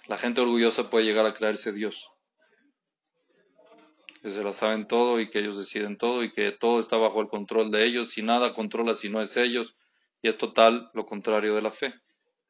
La 0.07 0.17
gente 0.17 0.41
orgullosa 0.41 0.89
puede 0.89 1.05
llegar 1.05 1.25
a 1.25 1.33
creerse 1.33 1.71
Dios 1.71 2.11
que 4.27 4.31
se 4.31 4.43
la 4.43 4.51
saben 4.51 4.87
todo 4.87 5.21
y 5.21 5.29
que 5.29 5.39
ellos 5.39 5.57
deciden 5.57 5.97
todo 5.97 6.21
y 6.21 6.33
que 6.33 6.51
todo 6.51 6.81
está 6.81 6.97
bajo 6.97 7.21
el 7.21 7.29
control 7.29 7.71
de 7.71 7.85
ellos 7.85 8.17
y 8.17 8.23
nada 8.23 8.53
controla 8.53 8.93
si 8.93 9.09
no 9.09 9.21
es 9.21 9.37
ellos. 9.37 9.76
Y 10.21 10.29
es 10.29 10.37
total 10.37 10.89
lo 10.93 11.05
contrario 11.05 11.55
de 11.55 11.61
la 11.61 11.71
fe. 11.71 11.93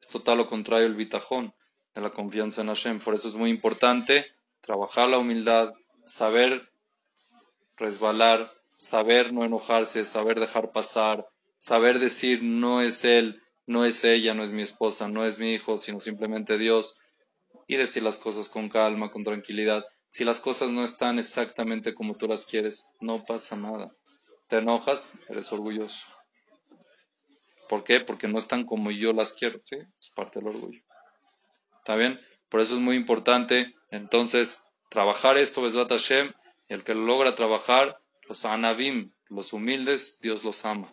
Es 0.00 0.08
total 0.08 0.38
lo 0.38 0.46
contrario 0.46 0.86
del 0.86 0.96
bitajón. 0.96 1.54
de 1.94 2.02
la 2.02 2.10
confianza 2.10 2.60
en 2.60 2.68
Hashem. 2.68 3.00
Por 3.00 3.14
eso 3.14 3.28
es 3.28 3.34
muy 3.34 3.50
importante 3.50 4.24
trabajar 4.60 5.08
la 5.08 5.18
humildad, 5.18 5.72
saber 6.04 6.70
resbalar, 7.76 8.48
saber 8.76 9.32
no 9.32 9.44
enojarse, 9.44 10.04
saber 10.04 10.38
dejar 10.38 10.70
pasar, 10.70 11.26
saber 11.58 11.98
decir 11.98 12.42
no 12.42 12.80
es 12.82 13.04
él, 13.04 13.42
no 13.66 13.84
es 13.84 14.04
ella, 14.04 14.34
no 14.34 14.44
es 14.44 14.52
mi 14.52 14.62
esposa, 14.62 15.08
no 15.08 15.26
es 15.26 15.38
mi 15.38 15.52
hijo, 15.52 15.78
sino 15.78 16.00
simplemente 16.00 16.56
Dios, 16.58 16.94
y 17.66 17.76
decir 17.76 18.02
las 18.02 18.18
cosas 18.18 18.48
con 18.48 18.68
calma, 18.68 19.10
con 19.10 19.24
tranquilidad. 19.24 19.84
Si 20.08 20.24
las 20.24 20.40
cosas 20.40 20.70
no 20.70 20.84
están 20.84 21.18
exactamente 21.18 21.94
como 21.94 22.16
tú 22.16 22.26
las 22.28 22.46
quieres, 22.46 22.88
no 23.00 23.24
pasa 23.24 23.56
nada. 23.56 23.92
Te 24.46 24.58
enojas, 24.58 25.14
eres 25.28 25.52
orgulloso. 25.52 26.17
¿Por 27.68 27.84
qué? 27.84 28.00
Porque 28.00 28.28
no 28.28 28.38
están 28.38 28.64
como 28.64 28.90
yo 28.90 29.12
las 29.12 29.32
quiero, 29.32 29.60
¿sí? 29.64 29.76
Es 30.00 30.10
parte 30.10 30.38
del 30.38 30.48
orgullo. 30.48 30.82
¿Está 31.78 31.96
bien? 31.96 32.20
Por 32.48 32.60
eso 32.60 32.74
es 32.74 32.80
muy 32.80 32.96
importante, 32.96 33.74
entonces, 33.90 34.64
trabajar 34.88 35.36
esto, 35.36 35.62
Besbat 35.62 35.90
Hashem, 35.90 36.32
y 36.68 36.74
el 36.74 36.84
que 36.84 36.94
lo 36.94 37.02
logra 37.02 37.34
trabajar, 37.34 38.00
los 38.26 38.44
anavim, 38.44 39.12
los 39.28 39.52
humildes, 39.52 40.18
Dios 40.20 40.44
los 40.44 40.64
ama. 40.64 40.92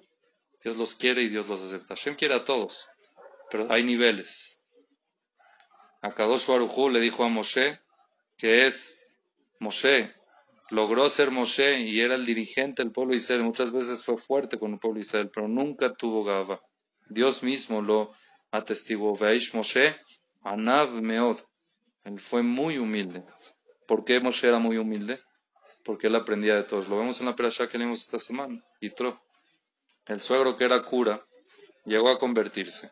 Dios 0.63 0.77
los 0.77 0.95
quiere 0.95 1.21
y 1.21 1.29
Dios 1.29 1.47
los 1.47 1.61
acepta. 1.61 1.95
Hashem 1.95 2.15
quiere 2.15 2.35
a 2.35 2.43
todos, 2.43 2.87
pero 3.51 3.71
hay 3.71 3.83
niveles. 3.83 4.61
A 6.01 6.13
Kadosh 6.13 6.47
le 6.91 6.99
dijo 6.99 7.23
a 7.23 7.29
Moshe 7.29 7.79
que 8.37 8.65
es 8.65 9.01
Moshe, 9.59 10.13
logró 10.71 11.09
ser 11.09 11.31
Moshe 11.31 11.79
y 11.81 12.01
era 12.01 12.15
el 12.15 12.25
dirigente 12.25 12.83
del 12.83 12.91
pueblo 12.91 13.11
de 13.11 13.17
Israel. 13.17 13.43
Muchas 13.43 13.71
veces 13.71 14.03
fue 14.03 14.17
fuerte 14.17 14.57
con 14.57 14.73
el 14.73 14.79
pueblo 14.79 14.95
de 14.95 15.01
Israel, 15.01 15.29
pero 15.33 15.47
nunca 15.47 15.93
tuvo 15.93 16.23
Gaba. 16.23 16.61
Dios 17.09 17.43
mismo 17.43 17.81
lo 17.81 18.11
atestiguó. 18.51 19.15
Veis 19.15 19.53
Moshe, 19.53 19.95
Anav 20.43 20.91
Meod. 20.91 21.39
Él 22.03 22.19
fue 22.19 22.43
muy 22.43 22.77
humilde. 22.77 23.23
¿Por 23.87 24.03
qué 24.05 24.19
Moshe 24.19 24.47
era 24.47 24.59
muy 24.59 24.77
humilde? 24.77 25.19
Porque 25.83 26.07
él 26.07 26.15
aprendía 26.15 26.55
de 26.55 26.63
todos. 26.63 26.87
Lo 26.87 26.97
vemos 26.97 27.19
en 27.19 27.27
la 27.27 27.35
perashá 27.35 27.67
que 27.67 27.77
leímos 27.77 28.01
esta 28.01 28.19
semana. 28.19 28.63
Yitro. 28.81 29.21
El 30.07 30.21
suegro 30.21 30.55
que 30.55 30.65
era 30.65 30.83
cura 30.83 31.25
llegó 31.85 32.09
a 32.09 32.19
convertirse. 32.19 32.91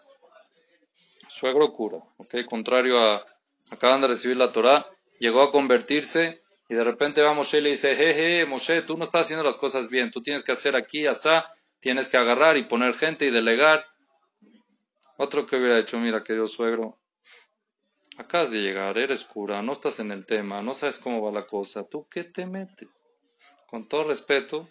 Suegro 1.28 1.74
cura, 1.74 1.98
¿ok? 2.18 2.46
Contrario 2.46 3.00
a 3.00 3.26
acaban 3.72 4.02
de 4.02 4.08
recibir 4.08 4.38
la 4.38 4.52
Torah, 4.52 4.88
llegó 5.20 5.42
a 5.42 5.52
convertirse 5.52 6.43
y 6.74 6.76
de 6.76 6.84
repente 6.84 7.22
va 7.22 7.36
Moshe 7.36 7.60
y 7.60 7.62
le 7.62 7.70
dice, 7.70 7.96
jeje, 7.96 8.48
Moshe, 8.48 8.82
tú 8.82 8.98
no 8.98 9.04
estás 9.04 9.22
haciendo 9.22 9.44
las 9.44 9.58
cosas 9.58 9.90
bien, 9.90 10.10
tú 10.10 10.24
tienes 10.24 10.44
que 10.44 10.54
hacer 10.54 10.76
aquí, 10.76 11.06
asá, 11.06 11.46
tienes 11.80 12.10
que 12.10 12.18
agarrar 12.18 12.58
y 12.58 12.64
poner 12.64 12.96
gente 12.96 13.26
y 13.28 13.30
delegar. 13.30 13.86
Otro 15.18 15.46
que 15.46 15.58
hubiera 15.58 15.78
dicho, 15.78 16.00
mira, 16.00 16.24
querido 16.24 16.48
suegro, 16.48 16.98
acabas 18.18 18.50
de 18.50 18.64
llegar, 18.64 18.98
eres 18.98 19.24
cura, 19.24 19.62
no 19.62 19.72
estás 19.72 20.00
en 20.00 20.10
el 20.10 20.26
tema, 20.26 20.64
no 20.64 20.74
sabes 20.74 20.98
cómo 20.98 21.22
va 21.22 21.32
la 21.32 21.46
cosa, 21.46 21.84
¿tú 21.84 22.08
qué 22.10 22.24
te 22.24 22.48
metes? 22.48 22.90
Con 23.68 23.88
todo 23.88 24.06
respeto, 24.06 24.68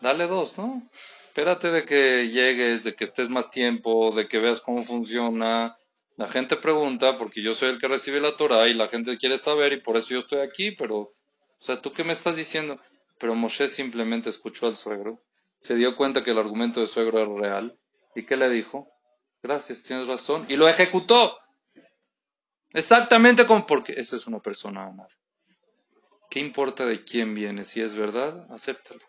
dale 0.00 0.28
dos, 0.28 0.58
¿no? 0.58 0.88
Espérate 1.26 1.72
de 1.72 1.84
que 1.84 2.28
llegues, 2.28 2.84
de 2.84 2.94
que 2.94 3.02
estés 3.02 3.28
más 3.28 3.50
tiempo, 3.50 4.12
de 4.12 4.28
que 4.28 4.38
veas 4.38 4.60
cómo 4.60 4.84
funciona, 4.84 5.76
la 6.16 6.28
gente 6.28 6.56
pregunta 6.56 7.16
porque 7.16 7.42
yo 7.42 7.54
soy 7.54 7.70
el 7.70 7.78
que 7.78 7.88
recibe 7.88 8.20
la 8.20 8.36
Torah 8.36 8.68
y 8.68 8.74
la 8.74 8.88
gente 8.88 9.16
quiere 9.16 9.38
saber 9.38 9.72
y 9.72 9.80
por 9.80 9.96
eso 9.96 10.10
yo 10.10 10.18
estoy 10.18 10.40
aquí, 10.40 10.72
pero, 10.72 10.96
o 10.98 11.12
sea, 11.58 11.80
¿tú 11.80 11.92
qué 11.92 12.04
me 12.04 12.12
estás 12.12 12.36
diciendo? 12.36 12.78
Pero 13.18 13.34
Moshe 13.34 13.68
simplemente 13.68 14.28
escuchó 14.28 14.66
al 14.66 14.76
suegro, 14.76 15.22
se 15.58 15.74
dio 15.76 15.96
cuenta 15.96 16.22
que 16.22 16.32
el 16.32 16.38
argumento 16.38 16.80
del 16.80 16.88
suegro 16.88 17.20
era 17.20 17.34
real 17.34 17.78
y 18.14 18.24
¿qué 18.24 18.36
le 18.36 18.50
dijo? 18.50 18.88
Gracias, 19.42 19.82
tienes 19.82 20.06
razón 20.06 20.46
y 20.48 20.56
lo 20.56 20.68
ejecutó. 20.68 21.38
Exactamente 22.72 23.46
como 23.46 23.66
porque 23.66 23.92
esa 23.92 24.16
es 24.16 24.26
una 24.26 24.40
persona 24.40 24.86
amar. 24.86 25.08
¿Qué 26.30 26.40
importa 26.40 26.86
de 26.86 27.04
quién 27.04 27.34
viene? 27.34 27.64
Si 27.64 27.80
es 27.80 27.94
verdad, 27.94 28.46
acéptalo. 28.50 29.02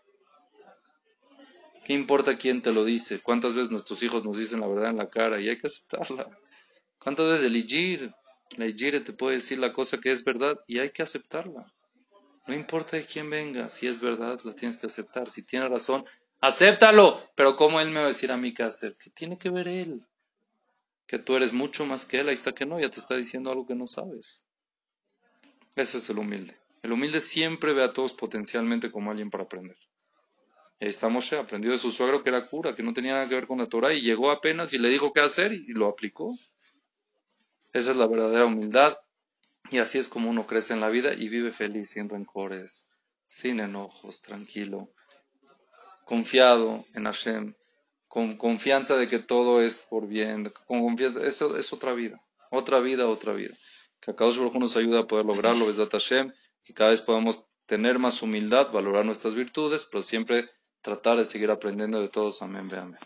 ¿Qué 1.85 1.93
importa 1.93 2.37
quién 2.37 2.61
te 2.61 2.71
lo 2.71 2.85
dice? 2.85 3.21
¿Cuántas 3.21 3.53
veces 3.53 3.71
nuestros 3.71 4.03
hijos 4.03 4.23
nos 4.23 4.37
dicen 4.37 4.61
la 4.61 4.67
verdad 4.67 4.89
en 4.89 4.97
la 4.97 5.09
cara 5.09 5.39
y 5.39 5.49
hay 5.49 5.57
que 5.57 5.67
aceptarla? 5.67 6.29
¿Cuántas 7.03 7.27
veces 7.27 7.45
el 7.45 7.57
Ijir, 7.57 8.13
la 8.57 8.65
Ijir 8.65 9.03
te 9.03 9.13
puede 9.13 9.35
decir 9.35 9.59
la 9.59 9.73
cosa 9.73 9.99
que 9.99 10.11
es 10.11 10.23
verdad 10.23 10.59
y 10.67 10.79
hay 10.79 10.91
que 10.91 11.03
aceptarla? 11.03 11.73
No 12.47 12.53
importa 12.53 12.97
de 12.97 13.05
quién 13.05 13.29
venga, 13.29 13.69
si 13.69 13.87
es 13.87 14.01
verdad, 14.01 14.39
la 14.43 14.55
tienes 14.55 14.77
que 14.77 14.87
aceptar. 14.87 15.29
Si 15.29 15.43
tiene 15.43 15.67
razón, 15.67 16.05
acéptalo. 16.41 17.21
Pero 17.35 17.55
¿cómo 17.55 17.79
él 17.79 17.89
me 17.89 17.99
va 17.99 18.05
a 18.05 18.09
decir 18.09 18.31
a 18.31 18.37
mí 18.37 18.53
qué 18.53 18.63
hacer? 18.63 18.95
¿Qué 18.97 19.09
tiene 19.09 19.37
que 19.37 19.49
ver 19.49 19.67
él? 19.67 20.05
Que 21.07 21.19
tú 21.19 21.35
eres 21.35 21.53
mucho 21.53 21.85
más 21.85 22.05
que 22.05 22.19
él, 22.19 22.29
ahí 22.29 22.33
está 22.33 22.53
que 22.53 22.65
no, 22.65 22.79
ya 22.79 22.89
te 22.89 22.99
está 22.99 23.15
diciendo 23.15 23.51
algo 23.51 23.65
que 23.65 23.75
no 23.75 23.87
sabes. 23.87 24.43
Ese 25.75 25.97
es 25.97 26.09
el 26.09 26.19
humilde. 26.19 26.57
El 26.81 26.91
humilde 26.91 27.21
siempre 27.21 27.73
ve 27.73 27.83
a 27.83 27.93
todos 27.93 28.13
potencialmente 28.13 28.91
como 28.91 29.11
alguien 29.11 29.29
para 29.29 29.45
aprender. 29.45 29.77
Ahí 30.81 30.89
está 30.89 31.07
Moshe, 31.07 31.37
aprendió 31.37 31.71
de 31.71 31.77
su 31.77 31.91
suegro 31.91 32.23
que 32.23 32.29
era 32.29 32.45
cura, 32.45 32.75
que 32.75 32.83
no 32.83 32.93
tenía 32.93 33.13
nada 33.13 33.29
que 33.29 33.35
ver 33.35 33.47
con 33.47 33.59
la 33.59 33.67
Torah, 33.67 33.93
y 33.93 34.01
llegó 34.01 34.31
apenas 34.31 34.73
y 34.73 34.77
le 34.77 34.89
dijo 34.89 35.13
qué 35.13 35.21
hacer 35.21 35.53
y 35.53 35.67
lo 35.67 35.87
aplicó. 35.87 36.35
Esa 37.73 37.91
es 37.91 37.97
la 37.97 38.07
verdadera 38.07 38.45
humildad. 38.45 38.97
Y 39.71 39.79
así 39.79 39.97
es 39.97 40.07
como 40.07 40.29
uno 40.29 40.45
crece 40.45 40.73
en 40.73 40.81
la 40.81 40.89
vida 40.89 41.13
y 41.13 41.29
vive 41.29 41.51
feliz, 41.51 41.89
sin 41.89 42.07
rencores, 42.07 42.87
sin 43.27 43.59
enojos, 43.59 44.21
tranquilo, 44.21 44.89
confiado 46.05 46.85
en 46.93 47.05
Hashem, 47.05 47.55
con 48.07 48.37
confianza 48.37 48.97
de 48.97 49.07
que 49.07 49.19
todo 49.19 49.61
es 49.61 49.87
por 49.89 50.07
bien, 50.07 50.53
con 50.67 50.81
confianza. 50.81 51.25
Eso 51.25 51.57
es 51.57 51.73
otra 51.73 51.93
vida, 51.93 52.21
otra 52.51 52.79
vida, 52.79 53.07
otra 53.07 53.33
vida. 53.33 53.55
Que 53.99 54.11
a 54.11 54.15
cada 54.15 54.29
uno 54.31 54.59
nos 54.59 54.77
ayuda 54.77 55.01
a 55.01 55.07
poder 55.07 55.25
lograrlo, 55.25 55.65
Besdat 55.65 55.91
Hashem, 55.91 56.31
que 56.63 56.73
cada 56.73 56.91
vez 56.91 57.01
podamos 57.01 57.45
tener 57.65 57.97
más 57.97 58.21
humildad, 58.21 58.71
valorar 58.71 59.05
nuestras 59.05 59.33
virtudes, 59.33 59.87
pero 59.89 60.03
siempre 60.03 60.49
tratar 60.81 61.17
de 61.17 61.25
seguir 61.25 61.49
aprendiendo 61.49 62.01
de 62.01 62.09
todos. 62.09 62.41
Amén, 62.41 62.69
amén. 62.73 62.99